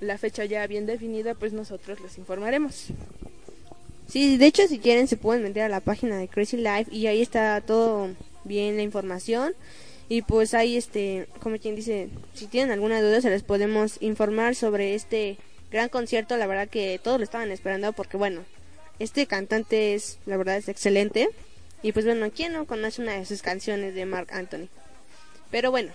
la 0.00 0.16
fecha 0.16 0.44
ya 0.46 0.66
bien 0.66 0.86
definida, 0.86 1.34
pues 1.34 1.52
nosotros 1.52 2.00
les 2.00 2.16
informaremos. 2.16 2.88
Sí, 4.08 4.36
de 4.36 4.46
hecho 4.46 4.66
si 4.68 4.78
quieren 4.78 5.08
se 5.08 5.16
pueden 5.16 5.42
meter 5.42 5.64
a 5.64 5.68
la 5.68 5.80
página 5.80 6.16
de 6.16 6.28
Crazy 6.28 6.56
Life 6.56 6.86
y 6.90 7.06
ahí 7.06 7.20
está 7.20 7.60
todo 7.60 8.10
bien 8.44 8.76
la 8.76 8.82
información 8.82 9.54
y 10.08 10.22
pues 10.22 10.54
ahí 10.54 10.76
este, 10.76 11.26
como 11.40 11.58
quien 11.58 11.74
dice, 11.74 12.08
si 12.34 12.46
tienen 12.46 12.70
alguna 12.70 13.02
duda 13.02 13.20
se 13.20 13.30
les 13.30 13.42
podemos 13.42 14.00
informar 14.00 14.54
sobre 14.54 14.94
este 14.94 15.38
gran 15.72 15.88
concierto, 15.88 16.36
la 16.36 16.46
verdad 16.46 16.68
que 16.68 17.00
todos 17.02 17.18
lo 17.18 17.24
estaban 17.24 17.50
esperando 17.50 17.92
porque 17.92 18.16
bueno, 18.16 18.42
este 18.98 19.26
cantante 19.26 19.94
es, 19.94 20.18
la 20.24 20.36
verdad 20.36 20.56
es 20.56 20.68
excelente 20.68 21.28
Y 21.82 21.92
pues 21.92 22.04
bueno, 22.04 22.30
¿quién 22.34 22.52
no 22.52 22.66
conoce 22.66 23.02
una 23.02 23.12
de 23.12 23.26
sus 23.26 23.42
canciones 23.42 23.94
de 23.94 24.06
Mark 24.06 24.28
Anthony? 24.30 24.68
Pero 25.50 25.70
bueno, 25.70 25.92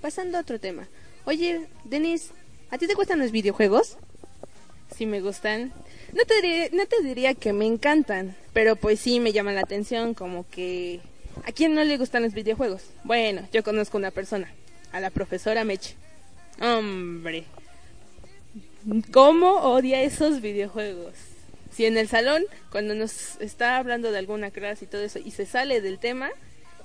pasando 0.00 0.38
a 0.38 0.40
otro 0.40 0.58
tema. 0.58 0.88
Oye, 1.24 1.66
Denis, 1.84 2.30
¿a 2.70 2.78
ti 2.78 2.86
te 2.86 2.94
gustan 2.94 3.18
los 3.18 3.30
videojuegos? 3.30 3.96
Sí 4.96 5.06
me 5.06 5.20
gustan. 5.20 5.72
No 6.12 6.24
te, 6.24 6.34
diré- 6.42 6.70
no 6.72 6.86
te 6.86 7.02
diría 7.02 7.34
que 7.34 7.52
me 7.52 7.66
encantan, 7.66 8.34
pero 8.52 8.76
pues 8.76 9.00
sí 9.00 9.20
me 9.20 9.32
llama 9.32 9.52
la 9.52 9.60
atención 9.60 10.14
como 10.14 10.48
que... 10.50 11.00
¿A 11.44 11.52
quién 11.52 11.74
no 11.74 11.84
le 11.84 11.96
gustan 11.96 12.22
los 12.22 12.34
videojuegos? 12.34 12.82
Bueno, 13.04 13.46
yo 13.52 13.62
conozco 13.62 13.96
una 13.96 14.10
persona, 14.10 14.52
a 14.92 15.00
la 15.00 15.10
profesora 15.10 15.64
Meche. 15.64 15.94
Hombre, 16.60 17.44
¿cómo 19.12 19.52
odia 19.62 20.02
esos 20.02 20.40
videojuegos? 20.40 21.14
Si 21.72 21.86
en 21.86 21.96
el 21.96 22.08
salón, 22.08 22.42
cuando 22.72 22.94
nos 22.94 23.40
está 23.40 23.76
hablando 23.78 24.10
de 24.10 24.18
alguna 24.18 24.50
clase 24.50 24.84
y 24.84 24.88
todo 24.88 25.02
eso, 25.02 25.18
y 25.18 25.30
se 25.30 25.46
sale 25.46 25.80
del 25.80 25.98
tema, 25.98 26.30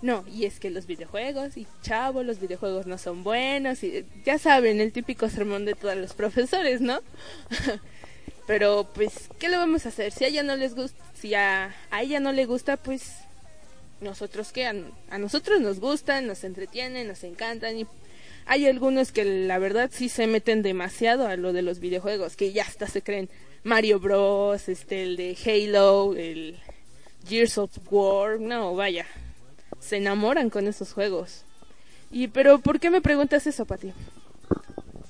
no, 0.02 0.24
y 0.32 0.46
es 0.46 0.60
que 0.60 0.70
los 0.70 0.86
videojuegos, 0.86 1.58
y 1.58 1.66
chavo, 1.82 2.22
los 2.24 2.40
videojuegos 2.40 2.86
no 2.86 2.98
son 3.00 3.24
buenos, 3.24 3.84
y 3.84 4.06
ya 4.24 4.38
saben, 4.38 4.80
el 4.80 4.92
típico 4.94 5.28
sermón 5.30 5.66
de 5.66 5.74
todos 5.74 5.98
los 5.98 6.14
profesores, 6.14 6.80
¿no? 6.82 7.00
Pero 8.48 8.88
pues, 8.94 9.30
¿qué 9.40 9.50
le 9.50 9.58
vamos 9.58 9.86
a 9.86 9.90
hacer? 9.90 10.12
Si 10.12 10.24
a 10.24 10.28
ella 10.28 10.44
no 10.44 10.56
les 10.56 10.76
gusta, 10.76 11.04
si 11.14 11.34
a, 11.34 11.76
a 11.90 12.02
ella 12.04 12.20
no 12.20 12.32
le 12.32 12.46
gusta, 12.46 12.78
pues 12.78 13.14
nosotros 14.02 14.52
qué, 14.52 14.68
a, 14.68 14.74
a 15.10 15.18
nosotros 15.18 15.62
nos 15.62 15.80
gustan, 15.80 16.28
nos 16.28 16.44
entretienen, 16.44 17.08
nos 17.08 17.24
encantan 17.24 17.80
y 17.80 17.88
hay 18.46 18.68
algunos 18.68 19.12
que 19.12 19.26
la 19.26 19.58
verdad 19.58 19.90
sí 19.92 20.08
se 20.08 20.28
meten 20.28 20.62
demasiado 20.62 21.28
a 21.28 21.36
lo 21.36 21.52
de 21.52 21.64
los 21.64 21.80
videojuegos, 21.80 22.36
que 22.36 22.54
ya 22.54 22.64
hasta 22.64 22.88
se 22.88 23.02
creen 23.02 23.30
Mario 23.64 24.00
Bros, 24.00 24.70
este 24.70 25.04
el 25.04 25.18
de 25.18 25.36
Halo, 25.44 26.14
el 26.16 26.60
Gears 27.28 27.58
of 27.58 27.72
War, 27.90 28.40
no, 28.40 28.76
vaya. 28.76 29.08
Se 29.80 29.98
enamoran 29.98 30.52
con 30.52 30.68
esos 30.68 30.94
juegos. 30.94 31.44
Y 32.12 32.28
pero 32.28 32.60
¿por 32.60 32.80
qué 32.80 32.92
me 32.92 33.02
preguntas 33.02 33.48
eso, 33.48 33.66
Pati? 33.66 33.94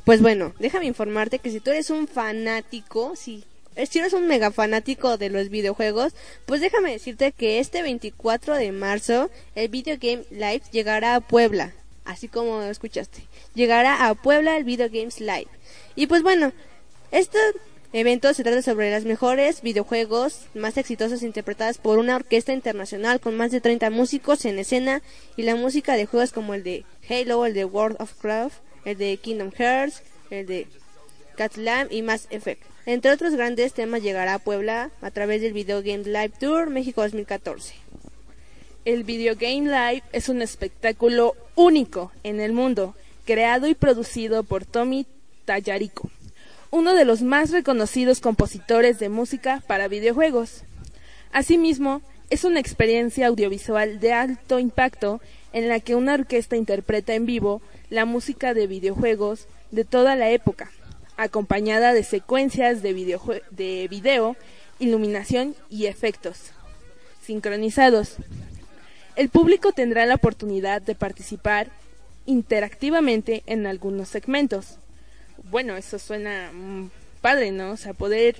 Pues 0.05 0.21
bueno, 0.21 0.53
déjame 0.59 0.85
informarte 0.85 1.39
que 1.39 1.49
si 1.49 1.59
tú 1.59 1.71
eres 1.71 1.89
un 1.89 2.07
fanático, 2.07 3.15
si, 3.15 3.43
eh, 3.75 3.87
si 3.87 3.97
eres 3.97 4.13
un 4.13 4.27
mega 4.27 4.51
fanático 4.51 5.17
de 5.17 5.31
los 5.31 5.49
videojuegos, 5.49 6.13
pues 6.45 6.61
déjame 6.61 6.91
decirte 6.91 7.31
que 7.31 7.59
este 7.59 7.81
24 7.81 8.55
de 8.55 8.71
marzo 8.71 9.31
el 9.55 9.67
Video 9.69 9.97
Game 9.99 10.23
Live 10.29 10.61
llegará 10.71 11.15
a 11.15 11.21
Puebla, 11.21 11.73
así 12.05 12.27
como 12.27 12.61
escuchaste. 12.61 13.23
Llegará 13.55 14.07
a 14.07 14.13
Puebla 14.13 14.57
el 14.57 14.63
Video 14.63 14.89
Games 14.91 15.19
Live. 15.19 15.47
Y 15.95 16.05
pues 16.05 16.21
bueno, 16.21 16.53
este 17.09 17.39
evento 17.91 18.31
se 18.35 18.43
trata 18.43 18.61
sobre 18.61 18.91
las 18.91 19.05
mejores 19.05 19.63
videojuegos 19.63 20.41
más 20.53 20.77
exitosos 20.77 21.23
interpretadas 21.23 21.79
por 21.79 21.97
una 21.97 22.17
orquesta 22.17 22.53
internacional 22.53 23.19
con 23.19 23.35
más 23.35 23.49
de 23.49 23.59
30 23.59 23.89
músicos 23.89 24.45
en 24.45 24.59
escena 24.59 25.01
y 25.35 25.41
la 25.41 25.55
música 25.55 25.95
de 25.95 26.05
juegos 26.05 26.31
como 26.31 26.53
el 26.53 26.61
de 26.61 26.85
Halo, 27.09 27.47
el 27.47 27.55
de 27.55 27.65
World 27.65 27.99
of 27.99 28.13
Craft, 28.21 28.64
el 28.85 28.97
de 28.97 29.17
Kingdom 29.17 29.51
Hearts, 29.51 30.01
el 30.29 30.45
de 30.45 30.67
Catlam 31.35 31.87
y 31.91 32.01
Mass 32.01 32.27
Effect. 32.29 32.63
Entre 32.85 33.11
otros 33.11 33.33
grandes 33.33 33.73
temas 33.73 34.03
llegará 34.03 34.35
a 34.35 34.39
Puebla 34.39 34.91
a 35.01 35.11
través 35.11 35.41
del 35.41 35.53
Video 35.53 35.81
Game 35.81 36.03
Live 36.03 36.33
Tour 36.39 36.69
México 36.69 37.01
2014. 37.01 37.73
El 38.85 39.03
Video 39.03 39.35
Game 39.35 39.63
Live 39.63 40.03
es 40.11 40.29
un 40.29 40.43
espectáculo 40.43 41.33
único 41.55 42.11
en 42.23 42.39
el 42.39 42.53
mundo, 42.53 42.95
creado 43.25 43.67
y 43.67 43.73
producido 43.73 44.43
por 44.43 44.65
Tommy 44.65 45.07
Tallarico, 45.45 46.11
uno 46.69 46.93
de 46.93 47.05
los 47.05 47.23
más 47.23 47.49
reconocidos 47.49 48.19
compositores 48.19 48.99
de 48.99 49.09
música 49.09 49.63
para 49.65 49.87
videojuegos. 49.87 50.63
Asimismo, 51.31 52.03
es 52.29 52.43
una 52.43 52.59
experiencia 52.59 53.27
audiovisual 53.27 53.99
de 53.99 54.13
alto 54.13 54.59
impacto 54.59 55.21
en 55.55 55.69
la 55.69 55.79
que 55.79 55.95
una 55.95 56.13
orquesta 56.15 56.57
interpreta 56.57 57.15
en 57.15 57.25
vivo 57.25 57.61
la 57.89 58.03
música 58.03 58.53
de 58.53 58.67
videojuegos 58.67 59.47
de 59.71 59.85
toda 59.85 60.17
la 60.17 60.29
época, 60.29 60.69
acompañada 61.15 61.93
de 61.93 62.03
secuencias 62.03 62.81
de, 62.81 62.93
de 63.51 63.87
video, 63.89 64.35
iluminación 64.79 65.55
y 65.69 65.85
efectos 65.85 66.51
sincronizados. 67.23 68.17
El 69.15 69.29
público 69.29 69.71
tendrá 69.71 70.05
la 70.05 70.15
oportunidad 70.15 70.81
de 70.81 70.93
participar 70.93 71.69
interactivamente 72.25 73.43
en 73.45 73.65
algunos 73.65 74.09
segmentos. 74.09 74.77
Bueno, 75.49 75.77
eso 75.77 75.99
suena 75.99 76.51
mm, 76.51 76.89
padre, 77.21 77.51
¿no? 77.51 77.71
O 77.71 77.77
sea, 77.77 77.93
poder 77.93 78.35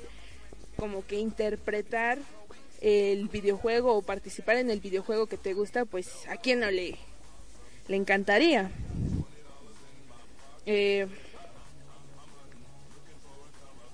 como 0.76 1.06
que 1.06 1.18
interpretar 1.18 2.18
el 2.88 3.30
videojuego 3.30 3.96
o 3.96 4.04
participar 4.04 4.58
en 4.58 4.70
el 4.70 4.80
videojuego 4.80 5.26
que 5.26 5.38
te 5.38 5.54
gusta, 5.54 5.86
pues 5.86 6.28
a 6.28 6.38
quién 6.38 6.60
no 6.60 6.70
le, 6.70 6.98
le 7.88 7.96
encantaría. 7.96 8.70
Eh, 10.68 11.08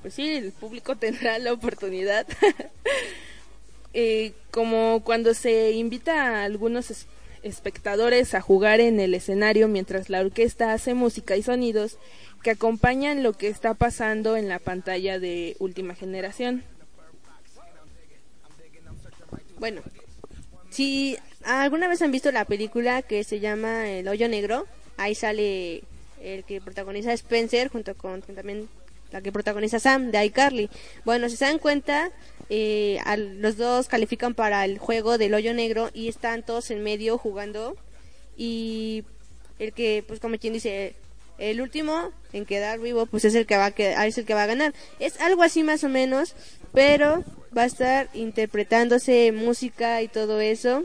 pues 0.02 0.14
sí, 0.14 0.30
el 0.34 0.52
público 0.52 0.96
tendrá 1.00 1.40
la 1.40 1.54
oportunidad. 1.54 2.28
Eh, 3.94 4.32
como 4.52 5.02
cuando 5.04 5.34
se 5.34 5.72
invita 5.72 6.14
a 6.40 6.46
algunos 6.46 6.92
es- 6.92 7.08
espectadores 7.44 8.34
a 8.34 8.40
jugar 8.40 8.80
en 8.80 9.02
el 9.02 9.14
escenario 9.14 9.68
mientras 9.68 10.10
la 10.10 10.22
orquesta 10.22 10.72
hace 10.72 10.94
música 10.94 11.36
y 11.36 11.44
sonidos 11.44 11.98
que 12.42 12.52
acompañan 12.52 13.22
lo 13.22 13.34
que 13.34 13.50
está 13.50 13.74
pasando 13.74 14.38
en 14.38 14.48
la 14.48 14.60
pantalla 14.60 15.20
de 15.20 15.58
última 15.60 15.94
generación. 15.94 16.64
Bueno, 19.62 19.84
si 20.72 21.20
alguna 21.44 21.88
vez 21.88 22.02
han 22.02 22.12
visto 22.12 22.32
la 22.32 22.46
película 22.46 23.04
que 23.04 23.24
se 23.24 23.40
llama 23.40 23.92
El 23.92 24.08
hoyo 24.08 24.28
negro, 24.28 24.66
ahí 24.98 25.14
sale 25.14 25.84
el 26.20 26.44
que 26.46 26.60
protagoniza 26.60 27.14
Spencer 27.14 27.68
junto 27.68 27.94
con 27.94 28.24
también 28.24 28.70
la 29.12 29.22
que 29.22 29.32
protagoniza 29.32 29.80
Sam 29.80 30.10
de 30.10 30.26
iCarly. 30.26 30.68
Bueno, 31.06 31.30
si 31.30 31.38
se 31.38 31.46
dan 31.46 31.60
cuenta, 31.60 32.10
eh, 32.50 33.00
los 33.38 33.56
dos 33.56 33.88
califican 33.88 34.34
para 34.34 34.66
el 34.66 34.80
juego 34.80 35.20
del 35.20 35.36
hoyo 35.36 35.54
negro 35.54 35.92
y 35.94 36.08
están 36.08 36.42
todos 36.42 36.72
en 36.72 36.82
medio 36.82 37.20
jugando 37.20 37.78
y 38.36 39.04
el 39.60 39.74
que, 39.74 40.04
pues 40.08 40.20
como 40.20 40.40
quien 40.40 40.54
dice, 40.54 40.96
el 41.38 41.62
último 41.62 42.12
en 42.34 42.48
quedar 42.48 42.80
vivo, 42.80 43.06
pues 43.06 43.26
es 43.26 43.36
el 43.36 43.46
que 43.46 43.58
va 43.58 43.68
a 43.68 44.06
es 44.08 44.18
el 44.18 44.26
que 44.26 44.34
va 44.34 44.42
a 44.42 44.48
ganar. 44.48 44.74
Es 44.98 45.22
algo 45.22 45.44
así 45.44 45.62
más 45.62 45.84
o 45.84 45.90
menos, 45.90 46.34
pero 46.74 47.24
va 47.56 47.64
a 47.64 47.66
estar 47.66 48.10
interpretándose 48.14 49.32
música 49.32 50.02
y 50.02 50.08
todo 50.08 50.40
eso, 50.40 50.84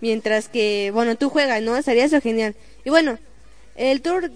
mientras 0.00 0.48
que, 0.48 0.90
bueno, 0.92 1.16
tú 1.16 1.28
juegas, 1.28 1.62
¿no? 1.62 1.76
Estaría 1.76 2.04
eso 2.04 2.20
genial. 2.20 2.54
Y 2.84 2.90
bueno, 2.90 3.18
el 3.76 4.00
tour 4.00 4.30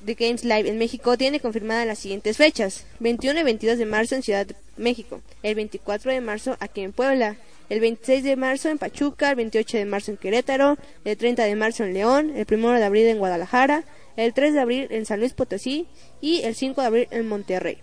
de 0.00 0.14
Games 0.14 0.44
Live 0.44 0.68
en 0.68 0.78
México 0.78 1.16
tiene 1.16 1.40
confirmadas 1.40 1.86
las 1.86 1.98
siguientes 1.98 2.36
fechas: 2.36 2.84
21 3.00 3.40
y 3.40 3.42
22 3.42 3.78
de 3.78 3.86
marzo 3.86 4.14
en 4.14 4.22
Ciudad 4.22 4.46
de 4.46 4.54
México, 4.76 5.22
el 5.42 5.54
24 5.54 6.12
de 6.12 6.20
marzo 6.20 6.56
aquí 6.60 6.82
en 6.82 6.92
Puebla, 6.92 7.36
el 7.70 7.80
26 7.80 8.24
de 8.24 8.36
marzo 8.36 8.68
en 8.68 8.78
Pachuca, 8.78 9.30
el 9.30 9.36
28 9.36 9.78
de 9.78 9.84
marzo 9.84 10.10
en 10.10 10.16
Querétaro, 10.16 10.76
el 11.04 11.16
30 11.16 11.44
de 11.44 11.56
marzo 11.56 11.84
en 11.84 11.94
León, 11.94 12.32
el 12.36 12.46
1 12.50 12.72
de 12.72 12.84
abril 12.84 13.06
en 13.06 13.18
Guadalajara, 13.18 13.84
el 14.16 14.34
3 14.34 14.52
de 14.52 14.60
abril 14.60 14.86
en 14.90 15.06
San 15.06 15.20
Luis 15.20 15.32
Potosí 15.32 15.86
y 16.20 16.42
el 16.42 16.54
5 16.54 16.80
de 16.80 16.86
abril 16.86 17.08
en 17.10 17.28
Monterrey. 17.28 17.78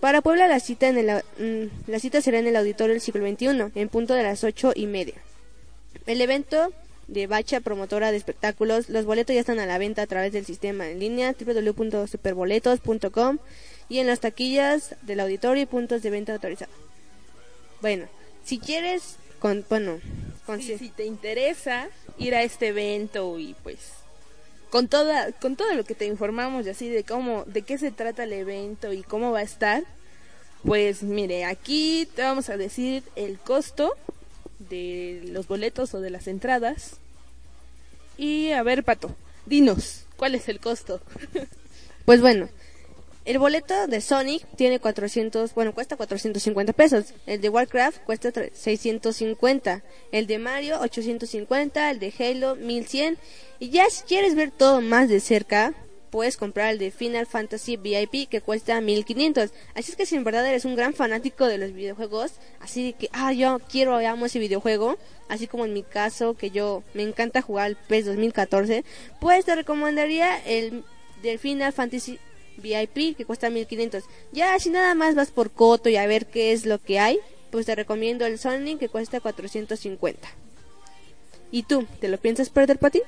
Para 0.00 0.20
Puebla 0.20 0.46
la 0.46 0.60
cita, 0.60 0.88
en 0.88 0.98
el, 0.98 1.22
mm, 1.38 1.90
la 1.90 1.98
cita 1.98 2.20
será 2.20 2.38
en 2.38 2.46
el 2.46 2.56
auditorio 2.56 2.92
del 2.92 3.00
siglo 3.00 3.26
XXI, 3.26 3.72
en 3.74 3.88
punto 3.88 4.14
de 4.14 4.22
las 4.22 4.44
ocho 4.44 4.72
y 4.74 4.86
media. 4.86 5.14
El 6.06 6.20
evento 6.20 6.72
de 7.08 7.26
Bacha 7.26 7.60
Promotora 7.60 8.10
de 8.10 8.16
Espectáculos, 8.16 8.88
los 8.88 9.04
boletos 9.04 9.34
ya 9.34 9.40
están 9.40 9.58
a 9.58 9.66
la 9.66 9.78
venta 9.78 10.02
a 10.02 10.06
través 10.06 10.32
del 10.32 10.44
sistema 10.44 10.88
en 10.88 10.98
línea 10.98 11.34
www.superboletos.com 11.38 13.38
y 13.88 13.98
en 13.98 14.06
las 14.06 14.20
taquillas 14.20 14.96
del 15.02 15.20
auditorio 15.20 15.62
y 15.62 15.66
puntos 15.66 16.02
de 16.02 16.10
venta 16.10 16.34
autorizados. 16.34 16.74
Bueno, 17.80 18.06
si 18.44 18.58
quieres, 18.58 19.16
con, 19.38 19.64
bueno, 19.68 20.00
con, 20.44 20.60
si 20.60 20.90
te 20.90 21.04
interesa 21.04 21.88
ir 22.18 22.34
a 22.34 22.42
este 22.42 22.68
evento 22.68 23.38
y 23.38 23.54
pues 23.62 23.78
con 24.70 24.88
toda 24.88 25.32
con 25.32 25.56
todo 25.56 25.74
lo 25.74 25.84
que 25.84 25.94
te 25.94 26.06
informamos 26.06 26.66
y 26.66 26.70
así 26.70 26.88
de 26.88 27.04
cómo 27.04 27.44
de 27.46 27.62
qué 27.62 27.78
se 27.78 27.90
trata 27.90 28.24
el 28.24 28.32
evento 28.32 28.92
y 28.92 29.02
cómo 29.02 29.32
va 29.32 29.40
a 29.40 29.42
estar, 29.42 29.84
pues 30.64 31.02
mire, 31.02 31.44
aquí 31.44 32.08
te 32.14 32.22
vamos 32.22 32.48
a 32.48 32.56
decir 32.56 33.02
el 33.14 33.38
costo 33.38 33.94
de 34.58 35.22
los 35.26 35.46
boletos 35.46 35.94
o 35.94 36.00
de 36.00 36.10
las 36.10 36.26
entradas. 36.26 36.96
Y 38.18 38.52
a 38.52 38.62
ver, 38.62 38.82
Pato, 38.82 39.14
dinos, 39.44 40.06
¿cuál 40.16 40.34
es 40.34 40.48
el 40.48 40.60
costo? 40.60 41.00
Pues 42.06 42.20
bueno, 42.20 42.48
el 43.26 43.38
boleto 43.38 43.86
de 43.88 44.00
Sonic 44.00 44.46
tiene 44.56 44.78
400, 44.80 45.54
bueno, 45.54 45.74
cuesta 45.74 45.96
450 45.96 46.72
pesos. 46.72 47.06
El 47.26 47.40
de 47.40 47.48
Warcraft 47.48 47.98
cuesta 48.04 48.32
tre- 48.32 48.50
650. 48.54 49.82
El 50.12 50.26
de 50.26 50.38
Mario 50.38 50.80
850. 50.80 51.90
El 51.90 51.98
de 51.98 52.12
Halo 52.18 52.56
1100. 52.56 53.18
Y 53.58 53.70
ya 53.70 53.90
si 53.90 54.04
quieres 54.04 54.34
ver 54.34 54.50
todo 54.50 54.80
más 54.80 55.08
de 55.08 55.20
cerca, 55.20 55.74
puedes 56.10 56.36
comprar 56.36 56.70
el 56.72 56.78
de 56.78 56.90
Final 56.90 57.26
Fantasy 57.26 57.76
VIP 57.76 58.28
que 58.28 58.40
cuesta 58.40 58.80
1500. 58.80 59.50
Así 59.74 59.90
es 59.90 59.96
que 59.96 60.06
si 60.06 60.14
en 60.16 60.24
verdad 60.24 60.46
eres 60.46 60.64
un 60.64 60.76
gran 60.76 60.94
fanático 60.94 61.46
de 61.46 61.58
los 61.58 61.72
videojuegos, 61.72 62.32
así 62.60 62.94
que, 62.98 63.08
ah, 63.12 63.32
yo 63.32 63.58
quiero, 63.70 63.96
amo 63.98 64.26
ese 64.26 64.38
videojuego, 64.38 64.98
así 65.28 65.46
como 65.46 65.64
en 65.64 65.72
mi 65.72 65.82
caso 65.82 66.34
que 66.34 66.50
yo 66.50 66.82
me 66.94 67.02
encanta 67.02 67.42
jugar 67.42 67.70
el 67.70 67.76
PES 67.76 68.06
2014, 68.06 68.84
pues 69.20 69.44
te 69.44 69.56
recomendaría 69.56 70.38
el 70.46 70.84
del 71.22 71.38
Final 71.38 71.72
Fantasy 71.72 72.18
VIP 72.58 73.16
que 73.16 73.24
cuesta 73.24 73.50
1500. 73.50 74.04
Ya 74.32 74.58
si 74.58 74.70
nada 74.70 74.94
más 74.94 75.14
vas 75.14 75.30
por 75.30 75.50
coto 75.50 75.88
y 75.88 75.96
a 75.96 76.06
ver 76.06 76.26
qué 76.26 76.52
es 76.52 76.66
lo 76.66 76.80
que 76.80 76.98
hay, 76.98 77.18
pues 77.50 77.66
te 77.66 77.74
recomiendo 77.74 78.26
el 78.26 78.38
Sonic 78.38 78.78
que 78.78 78.88
cuesta 78.88 79.20
450. 79.20 80.28
¿Y 81.50 81.62
tú, 81.62 81.86
te 82.00 82.08
lo 82.08 82.18
piensas 82.18 82.50
perder 82.50 82.78
para 82.78 82.90
ti? 82.90 83.02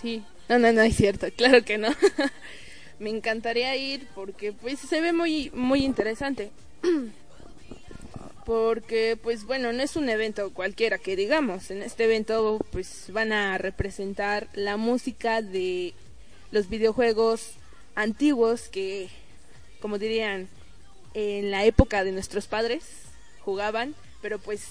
Sí. 0.00 0.22
No, 0.48 0.58
no, 0.58 0.72
no 0.72 0.82
es 0.82 0.96
cierto. 0.96 1.28
Claro 1.36 1.64
que 1.64 1.78
no. 1.78 1.88
Me 2.98 3.10
encantaría 3.10 3.74
ir 3.76 4.06
porque 4.14 4.52
pues 4.52 4.78
se 4.78 5.00
ve 5.00 5.12
muy 5.12 5.50
muy 5.54 5.84
interesante. 5.84 6.50
porque 8.44 9.16
pues 9.22 9.44
bueno, 9.44 9.72
no 9.72 9.82
es 9.82 9.96
un 9.96 10.08
evento 10.08 10.52
cualquiera 10.52 10.98
que 10.98 11.16
digamos. 11.16 11.70
En 11.70 11.82
este 11.82 12.04
evento 12.04 12.58
pues 12.72 13.06
van 13.12 13.32
a 13.32 13.56
representar 13.58 14.48
la 14.54 14.76
música 14.76 15.40
de 15.40 15.94
los 16.50 16.68
videojuegos 16.68 17.52
antiguos 17.94 18.68
que 18.68 19.08
como 19.80 19.98
dirían 19.98 20.48
en 21.14 21.50
la 21.50 21.64
época 21.64 22.04
de 22.04 22.12
nuestros 22.12 22.46
padres 22.46 22.84
jugaban, 23.44 23.94
pero 24.22 24.38
pues 24.38 24.68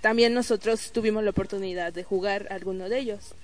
también 0.00 0.34
nosotros 0.34 0.92
tuvimos 0.92 1.22
la 1.22 1.30
oportunidad 1.30 1.92
de 1.92 2.04
jugar 2.04 2.46
alguno 2.50 2.88
de 2.88 2.98
ellos. 2.98 3.34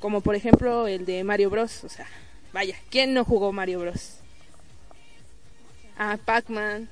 Como, 0.00 0.20
por 0.20 0.34
ejemplo 0.34 0.86
el 0.86 1.04
de 1.04 1.24
Mario 1.24 1.50
Bros. 1.50 1.84
O 1.84 1.88
sea, 1.88 2.06
vaya, 2.52 2.76
¿quién 2.90 3.12
no 3.12 3.24
jugó 3.24 3.52
Mario 3.52 3.80
Bros? 3.80 4.18
Ah, 5.96 6.16
Pac-Man, 6.24 6.88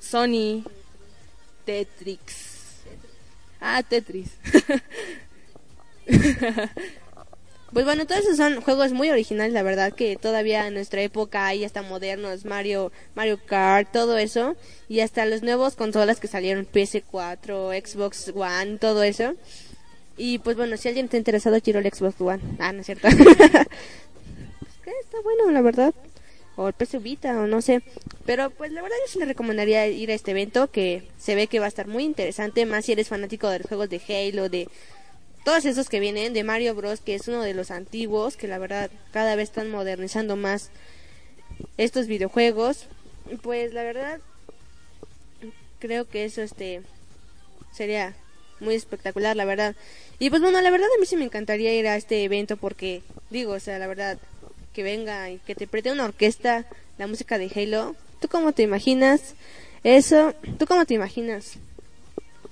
Sony, 0.00 0.64
Tetrix. 1.64 2.80
Ah, 3.60 3.82
Tetris. 3.82 4.30
Pues 7.72 7.84
bueno, 7.84 8.04
todos 8.04 8.22
esos 8.22 8.36
son 8.36 8.60
juegos 8.60 8.92
muy 8.92 9.10
originales, 9.10 9.52
la 9.52 9.62
verdad, 9.62 9.92
que 9.92 10.16
todavía 10.16 10.66
en 10.66 10.74
nuestra 10.74 11.02
época 11.02 11.46
hay 11.46 11.64
hasta 11.64 11.82
modernos, 11.82 12.44
Mario, 12.44 12.90
Mario 13.14 13.38
Kart, 13.46 13.92
todo 13.92 14.18
eso, 14.18 14.56
y 14.88 15.00
hasta 15.00 15.24
los 15.24 15.42
nuevos 15.42 15.76
consolas 15.76 16.18
que 16.18 16.26
salieron, 16.26 16.66
PS4, 16.66 17.86
Xbox 17.86 18.32
One, 18.34 18.78
todo 18.78 19.04
eso. 19.04 19.34
Y 20.16 20.40
pues 20.40 20.56
bueno, 20.56 20.76
si 20.76 20.88
alguien 20.88 21.06
está 21.06 21.16
interesado, 21.16 21.60
quiero 21.60 21.78
el 21.78 21.90
Xbox 21.90 22.20
One. 22.20 22.42
Ah, 22.58 22.72
no 22.72 22.80
es 22.80 22.86
cierto. 22.86 23.08
Está 25.02 25.20
bueno, 25.22 25.50
la 25.52 25.62
verdad. 25.62 25.94
O 26.56 26.66
el 26.68 26.74
PS 26.74 27.00
Vita, 27.00 27.38
o 27.38 27.46
no 27.46 27.62
sé. 27.62 27.82
Pero 28.26 28.50
pues 28.50 28.72
la 28.72 28.82
verdad 28.82 28.96
yo 29.06 29.12
sí 29.12 29.18
le 29.18 29.24
recomendaría 29.24 29.86
ir 29.86 30.10
a 30.10 30.14
este 30.14 30.32
evento, 30.32 30.70
que 30.70 31.08
se 31.18 31.36
ve 31.36 31.46
que 31.46 31.60
va 31.60 31.66
a 31.66 31.68
estar 31.68 31.86
muy 31.86 32.04
interesante, 32.04 32.66
más 32.66 32.84
si 32.84 32.92
eres 32.92 33.08
fanático 33.08 33.48
de 33.48 33.60
los 33.60 33.68
juegos 33.68 33.88
de 33.88 34.00
Halo, 34.08 34.48
de 34.48 34.68
todos 35.44 35.64
esos 35.64 35.88
que 35.88 36.00
vienen 36.00 36.32
de 36.32 36.44
Mario 36.44 36.74
Bros, 36.74 37.00
que 37.00 37.14
es 37.14 37.28
uno 37.28 37.42
de 37.42 37.54
los 37.54 37.70
antiguos, 37.70 38.36
que 38.36 38.48
la 38.48 38.58
verdad 38.58 38.90
cada 39.12 39.36
vez 39.36 39.50
están 39.50 39.70
modernizando 39.70 40.36
más 40.36 40.70
estos 41.76 42.06
videojuegos. 42.06 42.86
Pues 43.42 43.72
la 43.72 43.82
verdad 43.82 44.20
creo 45.78 46.08
que 46.08 46.24
eso 46.24 46.42
este 46.42 46.82
sería 47.72 48.14
muy 48.60 48.74
espectacular, 48.74 49.36
la 49.36 49.44
verdad. 49.44 49.74
Y 50.18 50.30
pues 50.30 50.42
bueno, 50.42 50.60
la 50.60 50.70
verdad 50.70 50.88
a 50.94 51.00
mí 51.00 51.06
sí 51.06 51.16
me 51.16 51.24
encantaría 51.24 51.74
ir 51.74 51.88
a 51.88 51.96
este 51.96 52.22
evento 52.24 52.56
porque 52.56 53.02
digo, 53.30 53.52
o 53.52 53.60
sea, 53.60 53.78
la 53.78 53.86
verdad 53.86 54.18
que 54.74 54.82
venga 54.82 55.30
y 55.30 55.38
que 55.38 55.54
te 55.54 55.66
preste 55.66 55.90
una 55.90 56.04
orquesta 56.04 56.66
la 56.98 57.06
música 57.06 57.38
de 57.38 57.50
Halo. 57.54 57.96
¿Tú 58.20 58.28
cómo 58.28 58.52
te 58.52 58.62
imaginas 58.62 59.34
eso? 59.82 60.34
¿Tú 60.58 60.66
cómo 60.66 60.84
te 60.84 60.94
imaginas 60.94 61.54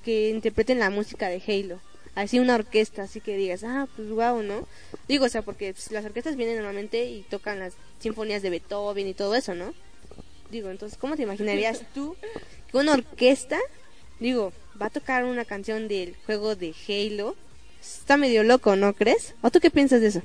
que 0.04 0.30
interpreten 0.30 0.78
la 0.78 0.90
música 0.90 1.28
de 1.28 1.42
Halo? 1.46 1.87
Así 2.22 2.40
una 2.40 2.56
orquesta, 2.56 3.04
así 3.04 3.20
que 3.20 3.36
digas, 3.36 3.62
ah, 3.64 3.86
pues 3.94 4.10
wow, 4.10 4.42
¿no? 4.42 4.66
Digo, 5.06 5.26
o 5.26 5.28
sea, 5.28 5.42
porque 5.42 5.72
pues, 5.72 5.90
las 5.92 6.04
orquestas 6.04 6.36
vienen 6.36 6.56
normalmente 6.56 7.04
y 7.04 7.22
tocan 7.22 7.60
las 7.60 7.74
sinfonías 8.00 8.42
de 8.42 8.50
Beethoven 8.50 9.06
y 9.06 9.14
todo 9.14 9.34
eso, 9.34 9.54
¿no? 9.54 9.72
Digo, 10.50 10.70
entonces, 10.70 10.98
¿cómo 10.98 11.16
te 11.16 11.22
imaginarías 11.22 11.82
tú 11.94 12.16
que 12.70 12.76
una 12.76 12.94
orquesta, 12.94 13.58
digo, 14.18 14.52
va 14.80 14.86
a 14.86 14.90
tocar 14.90 15.24
una 15.24 15.44
canción 15.44 15.86
del 15.86 16.16
juego 16.26 16.56
de 16.56 16.74
Halo? 16.88 17.36
Está 17.80 18.16
medio 18.16 18.42
loco, 18.42 18.74
¿no 18.74 18.94
crees? 18.94 19.34
¿O 19.42 19.50
tú 19.50 19.60
qué 19.60 19.70
piensas 19.70 20.00
de 20.00 20.08
eso? 20.08 20.22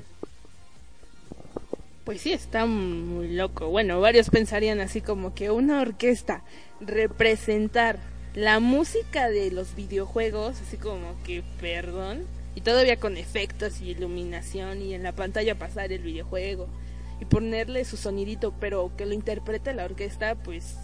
Pues 2.04 2.20
sí, 2.20 2.32
está 2.32 2.66
muy 2.66 3.28
loco. 3.28 3.68
Bueno, 3.68 4.00
varios 4.00 4.30
pensarían 4.30 4.80
así 4.80 5.00
como 5.00 5.34
que 5.34 5.50
una 5.50 5.80
orquesta 5.80 6.42
representar 6.80 8.00
la 8.34 8.58
música 8.58 9.28
de 9.28 9.50
los 9.50 9.74
videojuegos, 9.74 10.60
así 10.60 10.76
como 10.76 11.14
que, 11.22 11.44
perdón, 11.60 12.26
y 12.54 12.60
todavía 12.60 12.98
con 12.98 13.16
efectos 13.16 13.80
y 13.80 13.90
iluminación 13.90 14.82
y 14.82 14.94
en 14.94 15.02
la 15.02 15.12
pantalla 15.12 15.58
pasar 15.58 15.92
el 15.92 16.02
videojuego 16.02 16.68
y 17.20 17.24
ponerle 17.24 17.84
su 17.84 17.96
sonidito, 17.96 18.52
pero 18.58 18.92
que 18.96 19.06
lo 19.06 19.14
interprete 19.14 19.72
la 19.72 19.84
orquesta, 19.84 20.34
pues, 20.34 20.76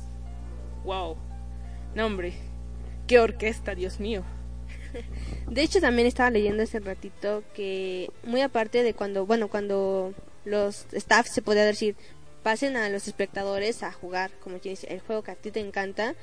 wow, 0.85 1.17
no 1.95 2.07
hombre, 2.07 2.35
qué 3.07 3.19
orquesta, 3.19 3.75
Dios 3.75 3.99
mío. 3.99 4.23
De 5.49 5.63
hecho, 5.63 5.81
también 5.81 6.07
estaba 6.07 6.31
leyendo 6.31 6.63
ese 6.63 6.79
ratito 6.79 7.43
que, 7.55 8.11
muy 8.23 8.43
aparte 8.43 8.85
de 8.85 8.95
cuando, 8.95 9.27
bueno, 9.27 9.49
cuando 9.49 10.15
los 10.45 10.87
staff 10.93 11.27
se 11.27 11.43
podía 11.43 11.65
decir, 11.65 11.97
pasen 12.43 12.77
a 12.77 12.89
los 12.89 13.09
espectadores 13.09 13.83
a 13.83 13.93
jugar, 13.93 14.31
como 14.41 14.59
quien 14.59 14.75
dice, 14.75 14.87
el 14.93 15.01
juego 15.01 15.23
que 15.23 15.33
a 15.33 15.37
ti 15.37 15.51
te 15.51 15.61
encanta, 15.61 16.15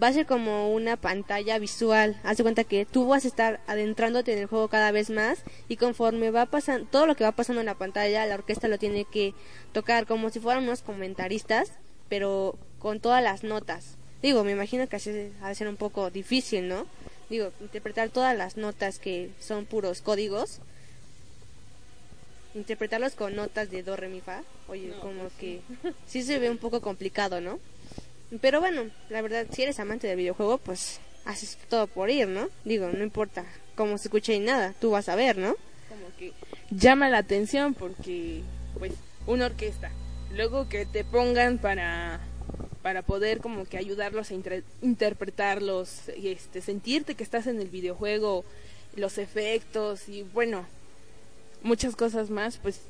va 0.00 0.08
a 0.08 0.12
ser 0.12 0.26
como 0.26 0.72
una 0.72 0.96
pantalla 0.96 1.58
visual. 1.58 2.20
Haz 2.22 2.36
de 2.36 2.42
cuenta 2.42 2.64
que 2.64 2.86
tú 2.86 3.06
vas 3.06 3.24
a 3.24 3.28
estar 3.28 3.60
adentrándote 3.66 4.32
en 4.32 4.38
el 4.38 4.46
juego 4.46 4.68
cada 4.68 4.90
vez 4.92 5.10
más 5.10 5.42
y 5.68 5.76
conforme 5.76 6.30
va 6.30 6.46
pasando, 6.46 6.86
todo 6.90 7.06
lo 7.06 7.14
que 7.14 7.24
va 7.24 7.32
pasando 7.32 7.60
en 7.60 7.66
la 7.66 7.78
pantalla, 7.78 8.26
la 8.26 8.34
orquesta 8.34 8.68
lo 8.68 8.78
tiene 8.78 9.04
que 9.04 9.34
tocar 9.72 10.06
como 10.06 10.30
si 10.30 10.40
fueran 10.40 10.64
unos 10.64 10.82
comentaristas, 10.82 11.72
pero 12.08 12.56
con 12.78 13.00
todas 13.00 13.22
las 13.22 13.44
notas. 13.44 13.96
Digo, 14.22 14.44
me 14.44 14.52
imagino 14.52 14.88
que 14.88 14.96
así 14.96 15.32
ha 15.42 15.48
de 15.48 15.54
ser 15.54 15.68
un 15.68 15.76
poco 15.76 16.10
difícil, 16.10 16.68
¿no? 16.68 16.86
Digo, 17.28 17.50
interpretar 17.60 18.10
todas 18.10 18.36
las 18.36 18.56
notas 18.56 18.98
que 18.98 19.30
son 19.40 19.64
puros 19.64 20.02
códigos. 20.02 20.60
Interpretarlos 22.54 23.14
con 23.14 23.34
notas 23.34 23.70
de 23.70 23.82
do, 23.82 23.96
re, 23.96 24.08
mi, 24.08 24.20
fa. 24.20 24.42
Oye, 24.68 24.92
como 25.00 25.22
pues 25.22 25.32
que 25.34 25.60
sí 26.06 26.22
se 26.22 26.38
ve 26.38 26.50
un 26.50 26.58
poco 26.58 26.80
complicado, 26.80 27.40
¿no? 27.40 27.58
Pero 28.40 28.60
bueno, 28.60 28.84
la 29.10 29.22
verdad, 29.22 29.46
si 29.50 29.62
eres 29.62 29.78
amante 29.78 30.06
del 30.06 30.16
videojuego, 30.16 30.58
pues 30.58 31.00
haces 31.24 31.58
todo 31.68 31.86
por 31.86 32.10
ir, 32.10 32.28
¿no? 32.28 32.48
Digo, 32.64 32.88
no 32.88 33.02
importa 33.02 33.44
cómo 33.74 33.98
se 33.98 34.08
escuche 34.08 34.38
ni 34.38 34.46
nada, 34.46 34.74
tú 34.80 34.90
vas 34.90 35.08
a 35.08 35.16
ver, 35.16 35.36
¿no? 35.38 35.54
Como 35.88 36.16
que 36.18 36.32
llama 36.70 37.08
la 37.08 37.18
atención 37.18 37.74
porque, 37.74 38.42
pues, 38.78 38.92
una 39.26 39.46
orquesta. 39.46 39.90
Luego 40.34 40.68
que 40.68 40.86
te 40.86 41.04
pongan 41.04 41.58
para 41.58 42.20
para 42.82 43.02
poder 43.02 43.38
como 43.38 43.64
que 43.64 43.78
ayudarlos 43.78 44.30
a 44.30 44.34
interpretarlos 44.82 46.10
y 46.16 46.28
este 46.28 46.60
sentirte 46.60 47.14
que 47.14 47.22
estás 47.22 47.46
en 47.46 47.60
el 47.60 47.68
videojuego 47.68 48.44
los 48.96 49.18
efectos 49.18 50.08
y 50.08 50.24
bueno 50.24 50.66
muchas 51.62 51.94
cosas 51.94 52.28
más 52.28 52.58
pues 52.58 52.80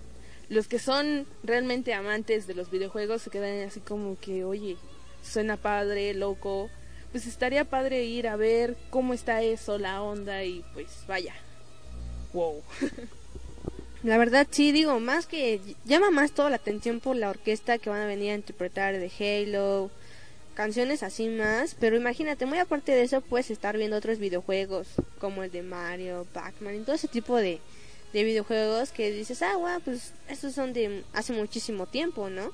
los 0.48 0.66
que 0.66 0.78
son 0.78 1.26
realmente 1.44 1.92
amantes 1.92 2.46
de 2.46 2.55
los 2.55 2.70
videojuegos 2.70 3.22
se 3.22 3.31
quedan 3.31 3.66
así 3.68 3.81
como 3.81 4.18
que 4.18 4.44
oye 4.44 4.76
suena 5.22 5.56
padre, 5.56 6.14
loco, 6.14 6.70
pues 7.11 7.26
estaría 7.26 7.64
padre 7.64 8.04
ir 8.04 8.28
a 8.28 8.37
ver 8.37 8.76
cómo 8.90 9.14
está 9.14 9.42
eso, 9.42 9.78
la 9.78 10.02
onda 10.02 10.44
y 10.44 10.64
pues 10.74 10.88
vaya. 11.06 11.35
Wow. 12.32 12.62
La 14.02 14.18
verdad 14.18 14.48
sí, 14.50 14.72
digo, 14.72 14.98
más 14.98 15.26
que 15.26 15.61
llama 15.85 16.11
más 16.11 16.32
toda 16.32 16.50
la 16.50 16.56
atención 16.56 16.98
por 16.98 17.14
la 17.14 17.30
orquesta 17.30 17.78
que 17.78 17.88
van 17.88 18.00
a 18.00 18.06
venir 18.06 18.32
a 18.32 18.35
interpretar 18.35 18.98
de 18.98 19.12
Halo, 19.20 19.92
canciones 20.54 21.04
así 21.04 21.28
más, 21.28 21.76
pero 21.78 21.96
imagínate, 21.96 22.44
muy 22.44 22.58
aparte 22.58 22.92
de 22.92 23.02
eso 23.02 23.20
puedes 23.20 23.50
estar 23.52 23.76
viendo 23.76 23.96
otros 23.96 24.18
videojuegos 24.18 24.88
como 25.20 25.44
el 25.44 25.52
de 25.52 25.62
Mario, 25.62 26.26
Pac-Man 26.32 26.74
y 26.74 26.80
todo 26.80 26.96
ese 26.96 27.06
tipo 27.06 27.37
de, 27.37 27.61
de 28.12 28.24
videojuegos 28.24 28.90
que 28.90 29.12
dices, 29.12 29.40
ah, 29.42 29.56
wow, 29.56 29.80
pues 29.85 30.12
estos 30.28 30.52
son 30.52 30.72
de 30.72 31.04
hace 31.12 31.32
muchísimo 31.32 31.87
tiempo, 31.87 32.28
¿no? 32.28 32.52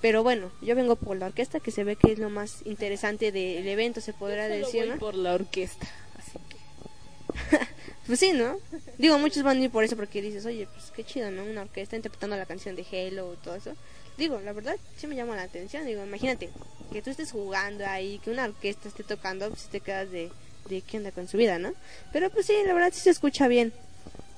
Pero 0.00 0.22
bueno, 0.22 0.52
yo 0.62 0.76
vengo 0.76 0.96
por 0.96 1.16
la 1.16 1.26
orquesta, 1.26 1.60
que 1.60 1.70
se 1.70 1.84
ve 1.84 1.96
que 1.96 2.12
es 2.12 2.18
lo 2.18 2.30
más 2.30 2.64
interesante 2.64 3.32
del 3.32 3.66
evento, 3.66 4.00
se 4.00 4.12
podrá 4.12 4.48
decir, 4.48 4.82
voy 4.82 4.90
¿no? 4.90 4.98
por 4.98 5.14
la 5.16 5.34
orquesta, 5.34 5.88
así 6.16 6.38
que... 6.48 7.58
pues 8.06 8.20
sí, 8.20 8.32
¿no? 8.32 8.58
Digo, 8.96 9.18
muchos 9.18 9.42
van 9.42 9.58
a 9.58 9.60
ir 9.60 9.70
por 9.70 9.82
eso 9.82 9.96
porque 9.96 10.22
dices, 10.22 10.46
oye, 10.46 10.68
pues 10.72 10.92
qué 10.94 11.02
chido, 11.02 11.30
¿no? 11.32 11.42
Una 11.42 11.62
orquesta 11.62 11.96
interpretando 11.96 12.36
la 12.36 12.46
canción 12.46 12.76
de 12.76 12.86
Halo 12.90 13.34
y 13.34 13.36
todo 13.44 13.56
eso. 13.56 13.72
Digo, 14.16 14.40
la 14.40 14.52
verdad, 14.52 14.76
sí 14.96 15.06
me 15.06 15.16
llama 15.16 15.36
la 15.36 15.42
atención. 15.42 15.84
Digo, 15.86 16.04
imagínate 16.04 16.50
que 16.92 17.02
tú 17.02 17.10
estés 17.10 17.32
jugando 17.32 17.84
ahí, 17.86 18.18
que 18.18 18.30
una 18.30 18.44
orquesta 18.44 18.88
esté 18.88 19.02
tocando, 19.04 19.48
pues 19.48 19.68
te 19.68 19.80
quedas 19.80 20.10
de, 20.10 20.30
de 20.68 20.82
qué 20.82 20.98
onda 20.98 21.12
con 21.12 21.28
su 21.28 21.36
vida, 21.36 21.58
¿no? 21.58 21.72
Pero 22.12 22.30
pues 22.30 22.46
sí, 22.46 22.54
la 22.66 22.74
verdad 22.74 22.92
sí 22.92 23.00
se 23.00 23.10
escucha 23.10 23.48
bien. 23.48 23.72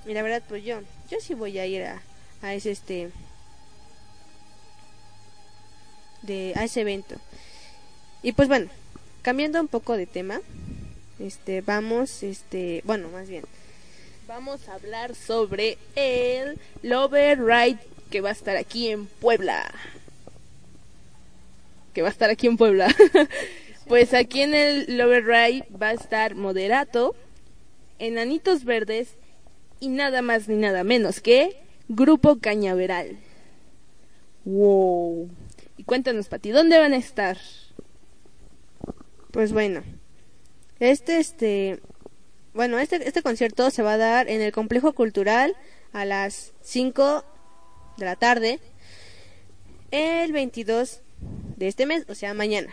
Y 0.07 0.15
la 0.15 0.23
verdad, 0.23 0.43
pues 0.49 0.65
yo, 0.65 0.81
yo 1.11 1.19
sí 1.21 1.35
voy 1.35 1.59
a 1.59 1.67
ir 1.67 1.83
a, 1.85 2.03
a 2.43 2.55
ese 2.55 2.71
este 2.71 3.11
de 6.23 6.53
a 6.57 6.65
ese 6.65 6.83
evento. 6.83 7.17
Y 8.23 8.33
pues 8.33 8.49
bueno, 8.49 8.69
cambiando 9.23 9.61
un 9.61 9.69
poco 9.69 9.97
de 9.97 10.07
tema, 10.07 10.41
este 11.19 11.61
vamos 11.61 12.23
este, 12.23 12.83
bueno, 12.85 13.09
más 13.09 13.29
bien 13.29 13.45
Vamos 14.31 14.69
a 14.69 14.75
hablar 14.75 15.17
sobre 15.17 15.77
el 15.97 16.57
Lover 16.85 17.45
Ride 17.45 17.81
que 18.11 18.21
va 18.21 18.29
a 18.29 18.33
estar 18.33 18.57
aquí 18.57 18.89
en 18.89 19.07
Puebla. 19.07 19.75
Que 21.93 22.03
va 22.03 22.09
a 22.11 22.13
estar 22.13 22.31
aquí 22.31 22.47
en 22.47 22.57
Puebla. 22.57 22.95
pues 23.89 24.15
aquí 24.15 24.43
en 24.43 24.55
el 24.55 24.97
Lover 24.97 25.25
Ride 25.25 25.65
va 25.77 25.89
a 25.89 25.95
estar 25.95 26.37
Moderato, 26.37 27.17
Enanitos 27.99 28.63
Verdes 28.63 29.17
y 29.81 29.89
nada 29.89 30.23
más 30.23 30.47
ni 30.47 30.55
nada 30.55 30.85
menos 30.85 31.21
que 31.21 31.57
Grupo 31.89 32.39
Cañaveral. 32.39 33.19
Wow. 34.45 35.29
Y 35.81 35.85
cuéntanos, 35.85 36.29
Pati, 36.29 36.51
¿dónde 36.51 36.79
van 36.79 36.93
a 36.93 36.99
estar? 36.99 37.39
Pues 39.31 39.51
bueno, 39.51 39.83
este, 40.79 41.17
este, 41.17 41.81
bueno, 42.53 42.79
este, 42.79 43.09
este 43.09 43.23
concierto 43.23 43.71
se 43.71 43.83
va 43.83 43.95
a 43.95 43.97
dar 43.97 44.29
en 44.29 44.43
el 44.43 44.53
complejo 44.53 44.93
cultural 44.93 45.57
a 45.95 46.05
las 46.05 46.53
5 46.61 47.25
de 47.97 48.05
la 48.05 48.17
tarde, 48.17 48.61
el 49.91 50.33
22 50.33 51.01
de 51.57 51.69
este 51.69 51.87
mes, 51.87 52.05
o 52.11 52.15
sea, 52.15 52.35
mañana. 52.35 52.69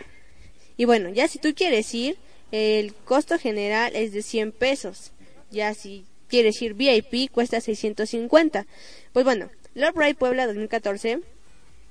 Y 0.76 0.84
bueno, 0.84 1.08
ya 1.08 1.28
si 1.28 1.38
tú 1.38 1.54
quieres 1.54 1.94
ir, 1.94 2.18
el 2.52 2.92
costo 2.92 3.38
general 3.38 3.96
es 3.96 4.12
de 4.12 4.20
100 4.20 4.52
pesos. 4.52 5.12
Ya 5.50 5.72
si 5.72 6.04
quieres 6.28 6.60
ir 6.60 6.74
VIP, 6.74 7.32
cuesta 7.32 7.62
650. 7.62 8.66
Pues 9.14 9.24
bueno, 9.24 9.48
Love 9.72 9.96
Ride 9.96 10.14
Puebla 10.14 10.46
2014 10.46 11.22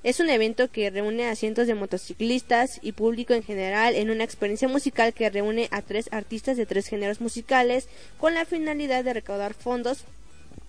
es 0.04 0.20
un 0.20 0.30
evento 0.30 0.70
que 0.70 0.90
reúne 0.90 1.28
a 1.28 1.36
cientos 1.36 1.68
de 1.68 1.76
motociclistas 1.76 2.80
y 2.82 2.92
público 2.92 3.34
en 3.34 3.44
general 3.44 3.96
en 3.96 4.10
una 4.10 4.24
experiencia 4.24 4.68
musical 4.68 5.14
que 5.14 5.30
reúne 5.30 5.68
a 5.72 5.82
tres 5.82 6.08
artistas 6.12 6.56
de 6.56 6.66
tres 6.66 6.88
géneros 6.88 7.20
musicales 7.20 7.88
con 8.20 8.34
la 8.34 8.46
finalidad 8.46 9.04
de 9.04 9.14
recaudar 9.14 9.54
fondos 9.54 10.04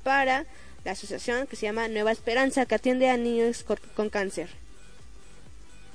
para 0.02 0.46
la 0.84 0.92
asociación 0.92 1.46
que 1.46 1.56
se 1.56 1.66
llama 1.66 1.88
Nueva 1.88 2.12
Esperanza 2.12 2.64
que 2.64 2.74
atiende 2.74 3.10
a 3.10 3.16
niños 3.16 3.64
con, 3.94 4.08
cáncer. 4.08 4.48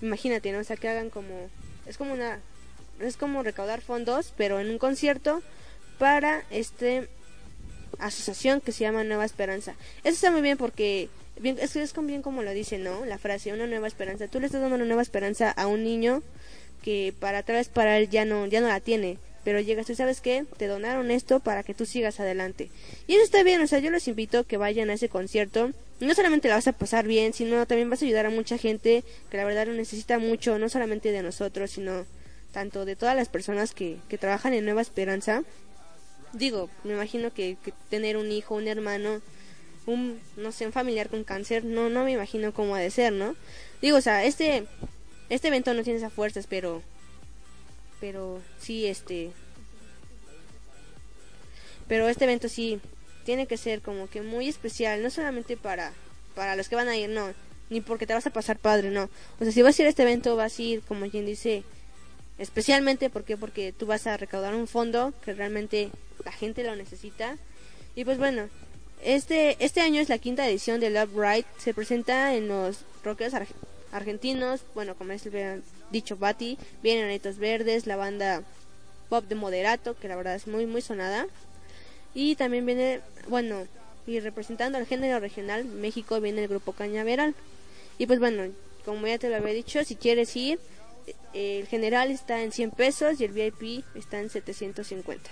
Imagínate, 0.02 0.52
¿no? 0.52 0.60
O 0.60 0.63
sea, 0.63 0.78
que 0.78 0.89
hagan 0.89 1.10
como 1.10 1.50
es 1.88 1.98
como 1.98 2.13
una 2.13 2.39
es 3.00 3.17
como 3.17 3.41
recaudar 3.41 3.82
fondos, 3.82 4.34
pero 4.38 4.60
en 4.60 4.69
un 4.69 4.78
concierto 4.78 5.41
para 5.98 6.43
este 6.52 7.10
asociación 8.00 8.62
que 8.62 8.72
se 8.72 8.84
llama 8.84 9.04
Nueva 9.04 9.26
Esperanza. 9.26 9.74
Eso 10.04 10.15
está 10.15 10.32
muy 10.32 10.41
bien 10.41 10.58
porque 10.58 11.10
bien, 11.39 11.58
es, 11.60 11.76
es 11.76 11.93
bien 12.02 12.22
como 12.22 12.43
lo 12.43 12.52
dice, 12.52 12.78
¿no? 12.78 13.06
La 13.06 13.17
frase, 13.17 13.54
una 13.54 13.67
nueva 13.67 13.88
esperanza. 13.88 14.28
Tú 14.28 14.39
le 14.39 14.48
estás 14.48 14.62
dando 14.62 14.76
una 14.76 14.86
nueva 14.86 15.02
esperanza 15.02 15.52
a 15.52 15.67
un 15.67 15.84
niño 15.84 16.24
que 16.82 17.13
para 17.19 17.39
atrás 17.39 17.69
para 17.69 17.98
él 17.98 18.10
ya 18.10 18.26
no, 18.26 18.46
ya 18.46 18.62
no 18.62 18.67
la 18.67 18.80
tiene. 18.80 19.17
Pero 19.43 19.60
llegas 19.60 19.88
tú, 19.88 19.96
¿sabes 19.96 20.22
qué? 20.22 20.46
Te 20.58 20.67
donaron 20.67 21.12
esto 21.12 21.39
para 21.41 21.63
que 21.63 21.74
tú 21.74 21.86
sigas 21.86 22.19
adelante. 22.19 22.69
Y 23.08 23.15
eso 23.15 23.24
está 23.24 23.43
bien, 23.43 23.62
o 23.62 23.67
sea, 23.67 23.80
yo 23.80 23.91
los 23.91 24.08
invito 24.08 24.39
a 24.39 24.43
que 24.46 24.58
vayan 24.58 24.89
a 24.89 24.93
ese 24.93 25.10
concierto. 25.10 25.72
No 26.00 26.13
solamente 26.13 26.48
la 26.48 26.56
vas 26.56 26.67
a 26.67 26.74
pasar 26.74 27.08
bien, 27.08 27.34
sino 27.34 27.65
también 27.65 27.89
vas 27.89 28.02
a 28.02 28.06
ayudar 28.06 28.26
a 28.26 28.30
mucha 28.30 28.58
gente 28.58 29.04
que 29.30 29.38
la 29.38 29.46
verdad 29.46 29.67
lo 29.67 29.74
necesita 29.74 30.17
mucho, 30.17 30.60
no 30.60 30.69
solamente 30.69 31.12
de 31.12 31.24
nosotros, 31.24 31.72
sino 31.72 32.06
tanto 32.54 32.86
de 32.86 32.96
todas 32.96 33.15
las 33.15 33.30
personas 33.30 33.74
que, 33.74 33.98
que 34.08 34.17
trabajan 34.17 34.54
en 34.54 34.63
Nueva 34.63 34.82
Esperanza. 34.82 35.43
Digo, 36.32 36.69
me 36.84 36.93
imagino 36.93 37.34
que, 37.34 37.58
que 37.63 37.74
tener 37.89 38.15
un 38.15 38.32
hijo, 38.32 38.56
un 38.56 38.67
hermano, 38.67 39.22
un, 39.86 40.19
no 40.38 40.52
sé, 40.52 40.65
un 40.65 40.72
familiar 40.72 41.10
con 41.10 41.24
cáncer, 41.24 41.65
no, 41.65 41.89
no 41.89 42.04
me 42.04 42.12
imagino 42.12 42.54
cómo 42.54 42.76
ha 42.76 42.80
de 42.80 42.91
ser, 42.91 43.13
¿no? 43.13 43.36
Digo, 43.82 43.98
o 43.98 44.02
sea, 44.02 44.24
este, 44.24 44.65
este 45.30 45.48
evento 45.48 45.74
no 45.74 45.84
tiene 45.84 46.00
esas 46.00 46.13
fuerzas, 46.13 46.48
pero, 46.48 46.82
pero 48.00 48.41
sí, 48.60 48.86
este, 48.88 49.32
pero 51.88 52.08
este 52.08 52.26
evento 52.26 52.50
sí 52.50 52.80
tiene 53.26 53.48
que 53.48 53.58
ser 53.58 53.82
como 53.82 54.10
que 54.10 54.22
muy 54.22 54.48
especial, 54.48 55.02
no 55.02 55.10
solamente 55.10 55.58
para, 55.58 55.93
para 56.36 56.56
los 56.56 56.69
que 56.69 56.76
van 56.76 56.88
a 56.88 56.98
ir, 56.98 57.10
no, 57.10 57.34
ni 57.69 57.82
porque 57.82 58.08
te 58.08 58.13
vas 58.13 58.28
a 58.28 58.34
pasar 58.34 58.58
padre, 58.58 58.89
no. 58.89 59.10
O 59.39 59.43
sea, 59.43 59.52
si 59.52 59.62
vas 59.62 59.78
a 59.78 59.82
ir 59.82 59.86
a 59.88 59.89
este 59.89 60.04
evento, 60.04 60.36
vas 60.36 60.58
a 60.60 60.62
ir, 60.62 60.82
como 60.82 61.10
quien 61.10 61.26
dice, 61.26 61.63
especialmente, 62.38 63.10
¿por 63.10 63.24
qué? 63.24 63.38
Porque 63.38 63.72
tú 63.74 63.86
vas 63.86 64.08
a 64.08 64.17
recaudar 64.17 64.56
un 64.56 64.67
fondo 64.67 65.13
que 65.24 65.34
realmente 65.34 65.89
la 66.26 66.32
gente 66.32 66.63
lo 66.63 66.76
necesita. 66.76 67.38
Y 67.96 68.06
pues 68.06 68.17
bueno, 68.17 68.50
este, 69.04 69.58
este 69.63 69.82
año 69.82 70.02
es 70.02 70.10
la 70.10 70.18
quinta 70.18 70.48
edición 70.48 70.80
de 70.80 70.89
Love 70.89 71.16
Ride. 71.16 71.46
Se 71.58 71.74
presenta 71.74 72.34
en 72.36 72.48
los 72.48 72.80
rockeros 73.04 73.34
argentinos. 73.92 74.62
Bueno, 74.74 74.96
como 74.96 75.13
es 75.13 75.28
dicho 75.92 76.18
Bati, 76.18 76.58
vienen 76.82 77.06
Anitos 77.06 77.38
Verdes, 77.38 77.86
la 77.86 77.96
banda 77.96 78.44
pop 79.10 79.26
de 79.26 79.36
Moderato, 79.36 79.98
que 79.98 80.08
la 80.08 80.16
verdad 80.16 80.36
es 80.36 80.48
muy, 80.48 80.66
muy 80.66 80.82
sonada. 80.82 81.28
Y 82.13 82.36
también 82.36 82.66
viene, 82.66 83.02
bueno, 83.28 83.68
y 84.06 84.20
representando 84.20 84.78
al 84.78 84.86
género 84.86 85.20
regional, 85.20 85.66
México 85.66 86.20
viene 86.20 86.44
el 86.44 86.48
grupo 86.48 86.74
Cañaveral. 86.74 87.36
Y 87.98 88.06
pues 88.06 88.20
bueno, 88.20 88.52
como 88.86 89.08
ya 89.08 89.18
te 89.18 89.30
lo 89.30 89.36
había 89.36 89.54
dicho, 89.54 89.84
si 89.84 89.96
quieres 89.96 90.36
ir, 90.36 90.60
el 91.34 91.68
general 91.68 92.12
está 92.12 92.42
en 92.42 92.52
100 92.52 92.72
pesos 92.72 93.20
y 93.20 93.26
el 93.26 93.32
VIP 93.32 93.84
está 93.96 94.20
en 94.20 94.30
750. 94.30 95.30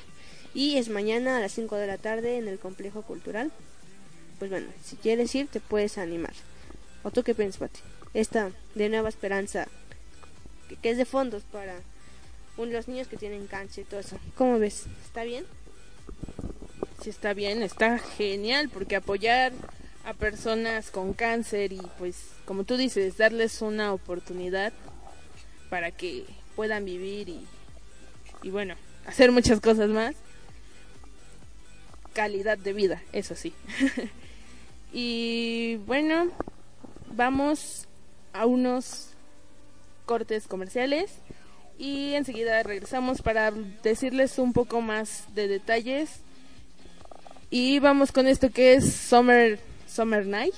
Y 0.54 0.78
es 0.78 0.90
mañana 0.90 1.38
a 1.38 1.40
las 1.40 1.54
5 1.54 1.76
de 1.78 1.88
la 1.88 1.98
tarde 1.98 2.38
en 2.38 2.48
el 2.48 2.60
complejo 2.60 3.04
cultural. 3.04 3.52
Pues 4.40 4.52
bueno, 4.52 4.68
si 4.84 4.96
quieres 4.98 5.34
ir, 5.36 5.48
te 5.48 5.60
puedes 5.60 5.98
animar. 5.98 6.34
¿O 7.04 7.12
tú 7.12 7.24
qué 7.24 7.34
piensas, 7.34 7.60
Pati? 7.60 7.80
Esta 8.14 8.52
de 8.76 8.90
Nueva 8.90 9.10
Esperanza, 9.10 9.68
que, 10.82 10.90
es 10.90 10.98
de 10.98 11.06
fondos 11.06 11.44
para 11.44 11.76
los 12.58 12.88
niños 12.88 13.08
que 13.08 13.18
tienen 13.18 13.48
cáncer 13.48 13.86
y 13.86 13.88
todo 13.90 14.00
eso. 14.02 14.18
¿Cómo 14.36 14.60
ves? 14.60 14.86
¿Está 15.06 15.24
bien? 15.24 15.46
Sí, 17.02 17.10
está 17.10 17.34
bien, 17.34 17.64
está 17.64 17.98
genial, 17.98 18.70
porque 18.70 18.96
apoyar 18.96 19.54
a 20.06 20.14
personas 20.14 20.92
con 20.92 21.14
cáncer 21.14 21.74
y 21.74 21.82
pues, 21.98 22.18
como 22.46 22.64
tú 22.64 22.78
dices, 22.78 23.18
darles 23.18 23.62
una 23.62 23.94
oportunidad 23.94 24.74
para 25.70 25.92
que 25.92 26.26
puedan 26.56 26.86
vivir 26.86 27.30
y, 27.30 27.48
y 28.44 28.52
bueno, 28.52 28.76
hacer 29.08 29.32
muchas 29.32 29.60
cosas 29.62 29.90
más 29.90 30.16
calidad 32.14 32.58
de 32.58 32.74
vida, 32.74 33.02
eso 33.14 33.36
sí. 33.36 33.54
y 34.94 35.78
bueno, 35.86 36.32
vamos 37.14 37.88
a 38.34 38.46
unos 38.46 39.10
cortes 40.06 40.48
comerciales 40.48 41.12
y 41.78 42.14
enseguida 42.14 42.62
regresamos 42.64 43.22
para 43.22 43.52
decirles 43.52 44.38
un 44.38 44.54
poco 44.54 44.82
más 44.82 45.26
de 45.34 45.48
detalles. 45.48 46.20
Y 47.50 47.80
vamos 47.80 48.12
con 48.12 48.28
esto 48.28 48.50
que 48.50 48.76
es 48.76 48.94
Summer 48.94 49.60
Summer 49.88 50.26
Night 50.26 50.54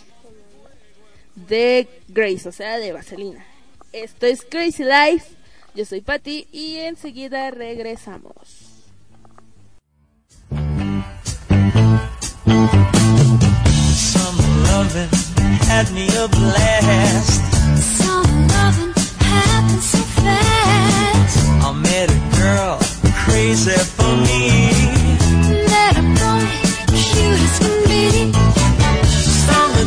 de 1.36 1.88
Grace, 2.08 2.48
o 2.48 2.52
sea, 2.52 2.78
de 2.78 2.92
Vaselina. 2.92 3.46
Esto 3.92 4.26
es 4.26 4.44
Crazy 4.44 4.84
Life. 4.84 5.36
Yo 5.76 5.86
soy 5.86 6.02
Patty 6.02 6.48
y 6.52 6.78
enseguida 6.78 7.50
regresamos. 7.52 8.63
Loving 14.74 15.10
had 15.68 15.92
me 15.92 16.08
a 16.08 16.28
blast. 16.28 17.42
Some 17.78 18.48
loving 18.48 18.94
happened 19.20 19.84
so 19.84 20.00
fast. 20.22 21.38
I 21.68 21.72
met 21.74 22.10
a 22.10 22.20
girl 22.40 22.78
crazy 23.26 23.78
for 23.96 24.14
me. 24.28 24.42
Met 25.72 25.98
a 25.98 26.06
boy 26.20 26.46
cute 26.88 27.42
as 27.48 27.60
can 27.60 27.78
be. 27.90 28.32
Summer 29.46 29.86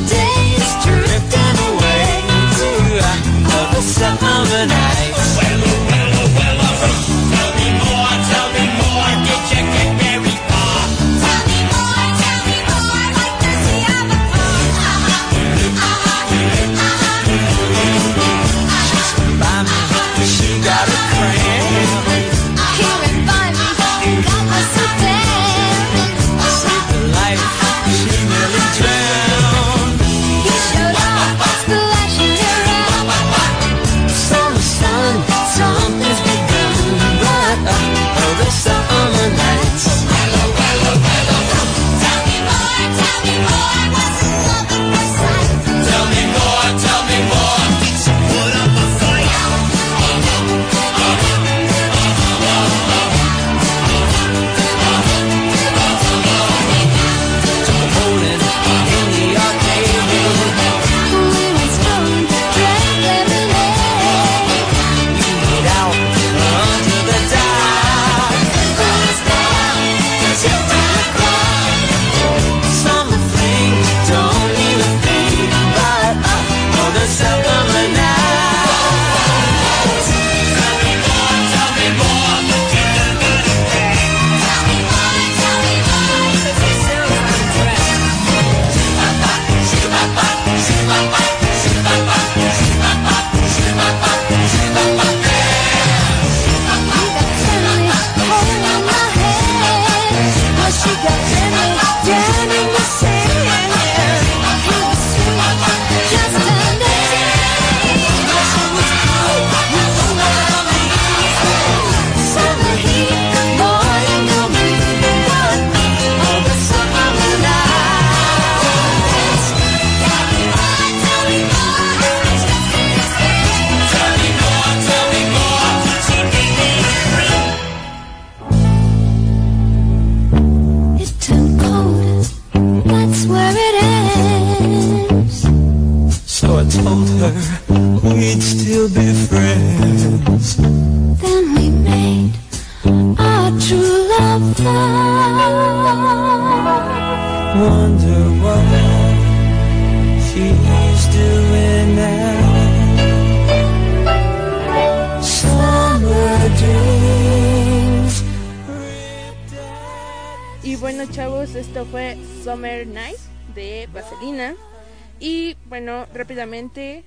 rápidamente 166.17 167.05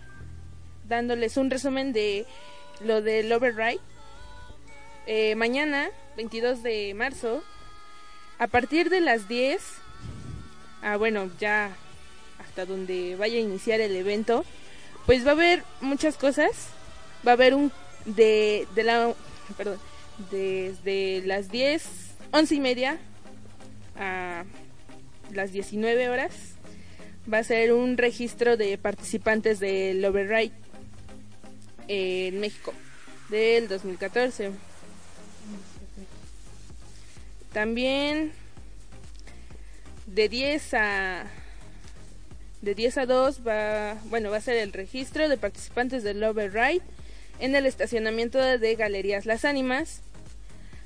dándoles 0.88 1.38
un 1.38 1.49
resumen 1.49 1.93
de 1.93 2.26
lo 2.82 3.01
del 3.01 3.32
Override. 3.32 3.80
Eh, 5.05 5.36
mañana, 5.36 5.89
22 6.18 6.64
de 6.64 6.93
marzo, 6.93 7.43
a 8.38 8.47
partir 8.47 8.89
de 8.89 9.01
las 9.01 9.28
10, 9.28 9.62
ah, 10.82 10.97
bueno, 10.97 11.30
ya 11.39 11.72
hasta 12.39 12.66
donde 12.66 13.16
vaya 13.16 13.38
a 13.38 13.41
iniciar 13.41 13.82
el 13.82 13.95
evento, 13.95 14.45
pues 15.05 15.26
va 15.26 15.32
a 15.32 15.34
haber 15.34 15.64
muchas 15.82 16.18
cosas. 16.18 16.70
Va 17.28 17.32
a 17.32 17.34
haber 17.34 17.53
un 17.53 17.72
de, 18.05 18.68
de 18.76 18.84
la, 18.84 19.14
perdón, 19.57 19.80
desde 20.32 21.22
las 21.26 21.49
10, 21.49 21.84
11 22.32 22.55
y 22.55 22.60
media 22.60 22.97
a 23.97 24.45
las 25.34 25.51
19 25.51 26.10
horas 26.10 26.55
va 27.32 27.40
a 27.40 27.44
ser 27.44 27.74
un 27.74 27.98
registro 27.98 28.58
de 28.58 28.78
participantes 28.78 29.60
del 29.60 30.04
Override 30.04 30.54
en 31.88 32.40
México 32.40 32.74
del 33.30 33.68
2014. 33.68 34.52
También 37.54 38.32
de 40.08 40.30
10 40.30 40.74
a 40.74 41.26
de 42.62 42.76
10 42.76 42.98
a 42.98 43.06
2 43.06 43.48
va, 43.48 43.94
bueno, 44.06 44.32
va 44.32 44.38
a 44.38 44.42
ser 44.42 44.58
el 44.58 44.74
registro 44.74 45.30
de 45.30 45.38
participantes 45.38 46.04
del 46.04 46.24
Override 46.24 46.82
en 47.40 47.56
el 47.56 47.66
estacionamiento 47.66 48.38
de 48.38 48.76
Galerías 48.76 49.26
Las 49.26 49.46
Ánimas. 49.46 50.02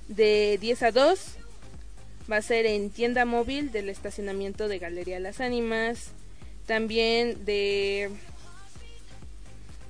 De 0.07 0.57
10 0.61 0.83
a 0.83 0.91
2 0.91 1.19
va 2.31 2.37
a 2.37 2.41
ser 2.41 2.65
en 2.65 2.89
tienda 2.89 3.25
móvil 3.25 3.71
del 3.71 3.89
estacionamiento 3.89 4.67
de 4.67 4.79
Galería 4.79 5.19
Las 5.19 5.41
Ánimas. 5.41 6.11
También 6.65 7.43
de 7.45 8.09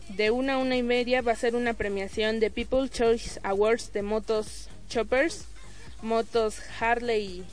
de 0.09 0.31
una 0.31 0.55
a 0.55 0.57
una 0.57 0.75
y 0.75 0.83
media 0.83 1.21
va 1.21 1.31
a 1.31 1.35
ser 1.35 1.55
una 1.55 1.73
premiación 1.73 2.39
de 2.39 2.51
People 2.51 2.89
Choice 2.89 3.39
Awards 3.43 3.93
de 3.93 4.03
motos 4.03 4.67
choppers, 4.89 5.45
motos 6.01 6.57
Harley 6.79 7.43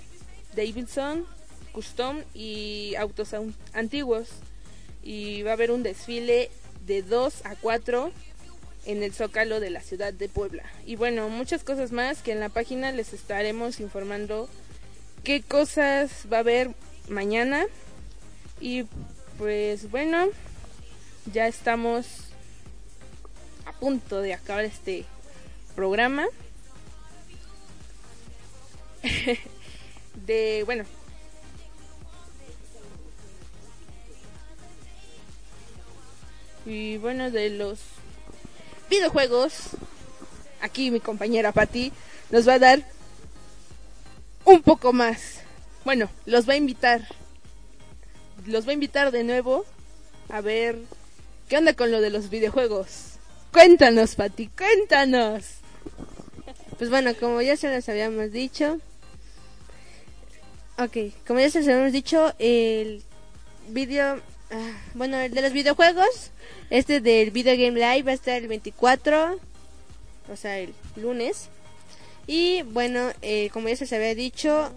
Davidson, 0.54 1.24
custom 1.72 2.18
y 2.34 2.94
autos 2.96 3.32
an- 3.34 3.54
antiguos. 3.72 4.28
Y 5.02 5.42
va 5.42 5.52
a 5.52 5.54
haber 5.54 5.70
un 5.70 5.82
desfile 5.82 6.50
de 6.86 7.02
2 7.02 7.46
a 7.46 7.56
4 7.56 8.12
en 8.84 9.02
el 9.02 9.12
Zócalo 9.14 9.60
de 9.60 9.70
la 9.70 9.80
ciudad 9.80 10.12
de 10.12 10.28
Puebla. 10.28 10.64
Y 10.84 10.96
bueno, 10.96 11.28
muchas 11.30 11.64
cosas 11.64 11.92
más 11.92 12.20
que 12.22 12.32
en 12.32 12.40
la 12.40 12.48
página 12.50 12.92
les 12.92 13.14
estaremos 13.14 13.80
informando 13.80 14.48
qué 15.24 15.40
cosas 15.40 16.10
va 16.30 16.38
a 16.38 16.40
haber 16.40 16.70
mañana. 17.08 17.64
Y 18.60 18.84
pues 19.38 19.90
bueno, 19.90 20.28
ya 21.32 21.46
estamos 21.46 22.06
a 23.64 23.72
punto 23.72 24.20
de 24.20 24.34
acabar 24.34 24.64
este 24.64 25.06
programa. 25.74 26.26
de 30.26 30.62
bueno. 30.66 30.84
Y 36.66 36.98
bueno, 36.98 37.30
de 37.30 37.50
los 37.50 37.80
videojuegos, 38.90 39.70
aquí 40.60 40.90
mi 40.90 41.00
compañera 41.00 41.52
Patti 41.52 41.92
nos 42.30 42.46
va 42.46 42.54
a 42.54 42.58
dar 42.58 42.84
un 44.44 44.62
poco 44.62 44.92
más. 44.92 45.40
Bueno, 45.84 46.10
los 46.26 46.48
va 46.48 46.52
a 46.52 46.56
invitar. 46.56 47.19
Los 48.46 48.66
va 48.66 48.70
a 48.70 48.74
invitar 48.74 49.10
de 49.10 49.24
nuevo 49.24 49.64
a 50.28 50.40
ver 50.40 50.78
qué 51.48 51.58
onda 51.58 51.74
con 51.74 51.90
lo 51.90 52.00
de 52.00 52.10
los 52.10 52.30
videojuegos. 52.30 53.18
Cuéntanos, 53.52 54.14
Pati, 54.14 54.48
cuéntanos. 54.48 55.44
Pues 56.78 56.88
bueno, 56.88 57.14
como 57.18 57.42
ya 57.42 57.56
se 57.56 57.68
les 57.68 57.88
habíamos 57.88 58.32
dicho. 58.32 58.78
Ok, 60.78 60.96
como 61.26 61.40
ya 61.40 61.50
se 61.50 61.58
les 61.58 61.68
habíamos 61.68 61.92
dicho, 61.92 62.32
el 62.38 63.02
video. 63.68 64.20
ah, 64.50 64.72
bueno, 64.94 65.18
el 65.18 65.34
de 65.34 65.42
los 65.42 65.52
videojuegos. 65.52 66.30
Este 66.70 67.00
del 67.00 67.32
Video 67.32 67.52
Game 67.52 67.78
Live 67.78 68.04
va 68.04 68.12
a 68.12 68.14
estar 68.14 68.36
el 68.36 68.48
24. 68.48 69.38
O 70.32 70.36
sea, 70.36 70.58
el 70.58 70.72
lunes. 70.96 71.48
Y 72.26 72.62
bueno, 72.62 73.10
eh, 73.22 73.50
como 73.52 73.68
ya 73.68 73.76
se 73.76 73.84
les 73.84 73.92
había 73.92 74.14
dicho, 74.14 74.72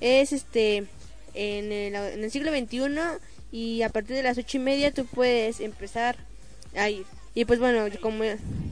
es 0.00 0.32
este. 0.32 0.86
En 1.34 1.72
el, 1.72 1.94
en 1.94 2.24
el 2.24 2.30
siglo 2.30 2.50
XXI. 2.50 3.18
Y 3.52 3.82
a 3.82 3.88
partir 3.88 4.16
de 4.16 4.22
las 4.22 4.38
ocho 4.38 4.58
y 4.58 4.60
media 4.60 4.92
tú 4.92 5.06
puedes 5.06 5.60
empezar 5.60 6.16
a 6.76 6.88
ir. 6.88 7.04
Y 7.34 7.44
pues 7.44 7.58
bueno, 7.58 7.86
como. 8.00 8.24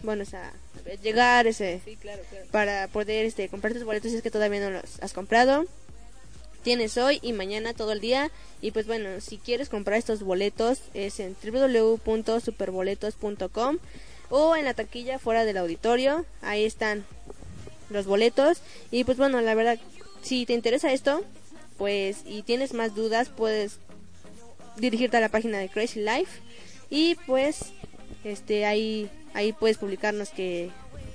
Bueno, 0.02 0.22
o 0.22 0.26
sea, 0.26 0.52
llegar 1.02 1.46
ese 1.46 1.80
Sí, 1.84 1.96
claro, 1.96 2.22
claro. 2.30 2.46
para 2.50 2.88
poder 2.88 3.26
este, 3.26 3.48
comprar 3.48 3.72
tus 3.72 3.84
boletos 3.84 4.10
si 4.10 4.16
es 4.16 4.22
que 4.22 4.30
todavía 4.30 4.60
no 4.60 4.70
los 4.70 5.00
has 5.02 5.12
comprado. 5.12 5.66
Tienes 6.62 6.96
hoy 6.98 7.18
y 7.22 7.32
mañana 7.32 7.74
todo 7.74 7.92
el 7.92 8.00
día. 8.00 8.30
Y 8.60 8.72
pues 8.72 8.86
bueno, 8.86 9.20
si 9.20 9.38
quieres 9.38 9.68
comprar 9.68 9.98
estos 9.98 10.22
boletos 10.22 10.80
es 10.94 11.20
en 11.20 11.36
www.superboletos.com 11.42 13.78
o 14.30 14.56
en 14.56 14.64
la 14.64 14.74
taquilla 14.74 15.18
fuera 15.18 15.44
del 15.44 15.58
auditorio. 15.58 16.24
Ahí 16.42 16.64
están 16.64 17.04
los 17.90 18.06
boletos. 18.06 18.58
Y 18.90 19.04
pues 19.04 19.18
bueno, 19.18 19.40
la 19.40 19.54
verdad, 19.54 19.78
si 20.22 20.46
te 20.46 20.52
interesa 20.52 20.92
esto, 20.92 21.22
pues 21.78 22.22
y 22.26 22.42
tienes 22.42 22.74
más 22.74 22.94
dudas, 22.94 23.30
puedes 23.30 23.78
dirigirte 24.76 25.16
a 25.16 25.20
la 25.20 25.28
página 25.28 25.58
de 25.58 25.68
Crazy 25.68 26.00
Life 26.00 26.40
y 26.90 27.14
pues 27.26 27.72
este 28.24 28.66
ahí 28.66 29.10
ahí 29.34 29.52
puedes 29.52 29.78
publicarnos 29.78 30.30
que 30.30 30.70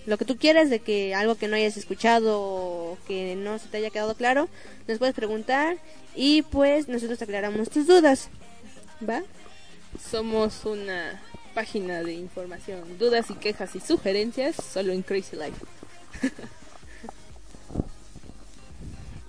lo 0.05 0.17
que 0.17 0.25
tú 0.25 0.37
quieras 0.37 0.69
de 0.69 0.79
que 0.79 1.15
algo 1.15 1.35
que 1.35 1.47
no 1.47 1.55
hayas 1.55 1.77
escuchado 1.77 2.41
o 2.41 2.97
que 3.07 3.35
no 3.35 3.59
se 3.59 3.67
te 3.67 3.77
haya 3.77 3.89
quedado 3.89 4.15
claro 4.15 4.49
nos 4.87 4.99
puedes 4.99 5.15
preguntar 5.15 5.77
y 6.15 6.41
pues 6.43 6.87
nosotros 6.87 7.21
aclaramos 7.21 7.69
tus 7.69 7.87
dudas 7.87 8.29
va 9.07 9.23
Somos 10.11 10.65
una 10.65 11.21
página 11.53 12.01
de 12.03 12.13
información, 12.13 12.97
dudas 12.97 13.29
y 13.29 13.35
quejas 13.35 13.75
y 13.75 13.79
sugerencias 13.79 14.55
solo 14.55 14.91
en 14.91 15.03
Crazy 15.03 15.35
Life. 15.35 15.65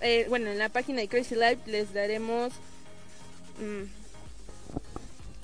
eh, 0.00 0.26
bueno, 0.28 0.50
en 0.50 0.58
la 0.58 0.68
página 0.68 1.00
de 1.00 1.08
Crazy 1.08 1.34
Life 1.34 1.58
les 1.66 1.92
daremos, 1.92 2.52
mm, 3.58 3.82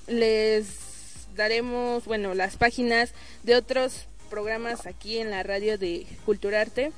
les 0.09 0.92
daremos, 1.35 2.05
bueno, 2.05 2.35
las 2.35 2.57
páginas 2.57 3.13
de 3.43 3.57
otros 3.57 4.07
programas 4.31 4.87
aquí 4.87 5.19
en 5.19 5.31
la 5.31 5.43
radio 5.43 5.77
de 5.79 6.07
Culturarte 6.25 6.93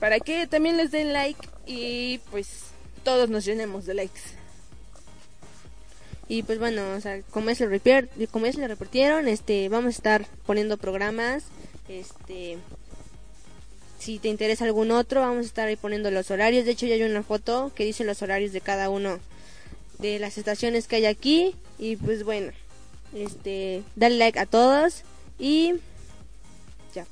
para 0.00 0.18
que 0.20 0.46
también 0.46 0.76
les 0.76 0.90
den 0.90 1.12
like 1.12 1.48
y 1.66 2.18
pues 2.30 2.48
todos 3.04 3.28
nos 3.30 3.44
llenemos 3.44 3.86
de 3.86 3.94
likes. 3.94 4.20
y 6.28 6.42
pues 6.42 6.58
bueno 6.58 6.82
o 6.96 7.00
sea 7.00 7.22
como 7.30 7.50
es 7.50 7.60
repier- 7.60 8.08
como 8.32 8.46
repartieron 8.46 9.28
este 9.28 9.68
vamos 9.68 9.94
a 9.94 9.96
estar 9.96 10.26
poniendo 10.44 10.76
programas 10.76 11.44
este 11.88 12.58
si 14.00 14.18
te 14.18 14.28
interesa 14.28 14.64
algún 14.64 14.90
otro 14.90 15.20
vamos 15.20 15.44
a 15.44 15.48
estar 15.48 15.68
ahí 15.68 15.76
poniendo 15.76 16.10
los 16.10 16.30
horarios. 16.30 16.64
De 16.64 16.72
hecho 16.72 16.86
ya 16.86 16.94
hay 16.94 17.02
una 17.02 17.22
foto 17.22 17.72
que 17.74 17.84
dice 17.84 18.04
los 18.04 18.20
horarios 18.22 18.52
de 18.52 18.60
cada 18.60 18.90
uno 18.90 19.18
de 19.98 20.18
las 20.18 20.36
estaciones 20.36 20.86
que 20.86 20.96
hay 20.96 21.06
aquí. 21.06 21.54
Y 21.78 21.96
pues 21.96 22.22
bueno 22.22 22.52
este 23.14 23.82
dale 23.94 24.16
like 24.16 24.38
a 24.38 24.46
todos 24.46 25.02
y 25.38 25.74
ya 26.94 27.06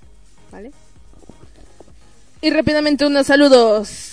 vale 0.51 0.73
Y 2.41 2.51
rápidamente 2.51 3.07
unos 3.07 3.27
saludos. 3.27 4.11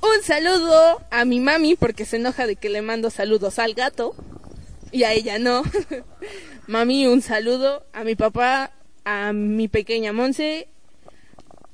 Un 0.00 0.22
saludo 0.22 1.02
a 1.10 1.24
mi 1.24 1.38
mami 1.38 1.74
porque 1.74 2.04
se 2.04 2.16
enoja 2.16 2.46
de 2.46 2.56
que 2.56 2.70
le 2.70 2.80
mando 2.80 3.10
saludos 3.10 3.58
al 3.58 3.74
gato 3.74 4.14
y 4.90 5.02
a 5.02 5.12
ella 5.12 5.38
no. 5.38 5.64
mami, 6.66 7.06
un 7.06 7.20
saludo 7.20 7.84
a 7.92 8.04
mi 8.04 8.14
papá, 8.14 8.72
a 9.04 9.32
mi 9.32 9.68
pequeña 9.68 10.12
Monse, 10.12 10.68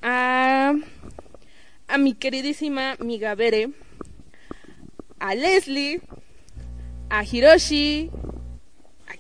a, 0.03 0.73
a 1.87 1.99
mi 1.99 2.15
queridísima 2.15 2.93
amiga 2.93 3.35
Bere, 3.35 3.71
a 5.19 5.35
Leslie, 5.35 6.01
a 7.11 7.25
Hiroshi, 7.25 8.11
¿a 8.11 8.24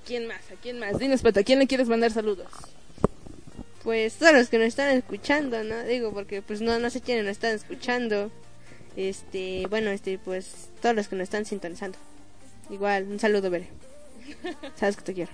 quién 0.04 0.26
más? 0.26 0.50
¿A 0.50 0.60
quién 0.60 0.78
más? 0.78 0.98
Dinos, 0.98 1.22
Pato, 1.22 1.40
¿a 1.40 1.42
quién 1.42 1.58
le 1.58 1.66
quieres 1.66 1.88
mandar 1.88 2.10
saludos? 2.10 2.46
Pues 3.82 4.14
todos 4.14 4.32
los 4.32 4.48
que 4.48 4.58
nos 4.58 4.68
están 4.68 4.96
escuchando, 4.96 5.62
¿no? 5.62 5.82
Digo, 5.84 6.12
porque 6.12 6.42
pues 6.42 6.60
no, 6.60 6.78
no 6.78 6.90
sé 6.90 7.00
quiénes 7.00 7.24
nos 7.24 7.32
están 7.32 7.54
escuchando. 7.54 8.30
Este, 8.96 9.66
bueno, 9.68 9.90
este, 9.90 10.18
pues 10.18 10.68
todos 10.80 10.94
los 10.94 11.08
que 11.08 11.16
nos 11.16 11.24
están 11.24 11.44
sintonizando. 11.44 11.98
Igual, 12.70 13.04
un 13.04 13.18
saludo, 13.18 13.50
Bere. 13.50 13.68
Sabes 14.76 14.96
que 14.96 15.02
te 15.02 15.14
quiero. 15.14 15.32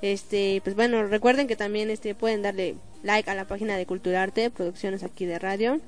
Este, 0.00 0.60
pues 0.62 0.76
bueno, 0.76 1.06
recuerden 1.06 1.46
que 1.46 1.56
también 1.56 1.90
este 1.90 2.14
pueden 2.14 2.42
darle 2.42 2.76
like 3.02 3.30
a 3.30 3.34
la 3.34 3.46
página 3.46 3.76
de 3.76 3.86
Culturarte, 3.86 4.50
producciones 4.50 5.02
aquí 5.02 5.26
de 5.26 5.38
radio, 5.38 5.80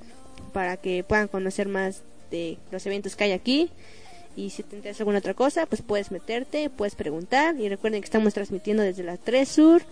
para 0.53 0.77
que 0.77 1.05
puedan 1.05 1.29
conocer 1.29 1.69
más 1.69 2.03
de 2.31 2.59
los 2.71 2.85
eventos 2.87 3.17
que 3.17 3.25
hay 3.25 3.33
aquí. 3.33 3.71
Y 4.37 4.51
si 4.51 4.63
te 4.63 4.77
interesa 4.77 5.03
alguna 5.03 5.19
otra 5.19 5.35
cosa, 5.35 5.67
pues 5.67 5.83
puedes 5.83 6.11
meterte, 6.11 6.71
puedes 6.71 6.95
preguntar. 6.95 7.59
Y 7.59 7.69
recuerden 7.69 8.01
que 8.01 8.07
estamos 8.07 8.35
transmitiendo 8.35 8.83
desde 8.83 9.05
la 9.05 9.17
3 9.17 9.49
Sur, 9.49 9.83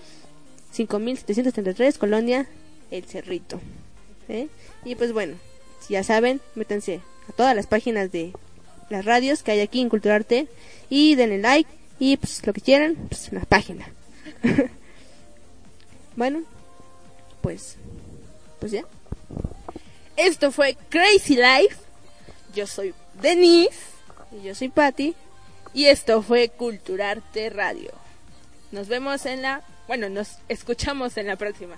5733, 0.72 1.98
Colonia 1.98 2.46
El 2.90 3.04
Cerrito. 3.04 3.60
¿eh? 4.28 4.48
Y 4.84 4.94
pues 4.96 5.12
bueno, 5.12 5.36
si 5.80 5.94
ya 5.94 6.02
saben, 6.02 6.40
métanse 6.54 7.00
a 7.28 7.32
todas 7.32 7.54
las 7.54 7.66
páginas 7.66 8.10
de 8.10 8.32
las 8.90 9.04
radios 9.04 9.42
que 9.42 9.52
hay 9.52 9.60
aquí 9.60 9.80
en 9.80 9.88
Culturarte 9.88 10.48
y 10.90 11.14
denle 11.14 11.38
like 11.38 11.70
y 11.98 12.16
pues 12.16 12.44
lo 12.46 12.52
que 12.52 12.60
quieran, 12.60 12.96
pues 13.08 13.28
en 13.28 13.38
la 13.38 13.44
página. 13.44 13.88
bueno, 16.16 16.42
pues, 17.40 17.76
pues 18.58 18.72
ya. 18.72 18.84
Esto 20.16 20.50
fue 20.50 20.76
Crazy 20.88 21.36
Life. 21.36 21.76
Yo 22.54 22.66
soy 22.66 22.92
Denise 23.20 23.92
Y 24.32 24.42
yo 24.42 24.54
soy 24.54 24.68
Patty. 24.68 25.14
y 25.74 25.86
esto 25.86 26.22
fue 26.22 26.48
Culturarte 26.48 27.50
Radio. 27.50 27.92
Nos 28.70 28.88
vemos 28.88 29.26
en 29.26 29.42
la, 29.42 29.62
bueno, 29.86 30.08
nos 30.08 30.38
escuchamos 30.48 31.16
en 31.16 31.26
la 31.26 31.36
próxima. 31.36 31.76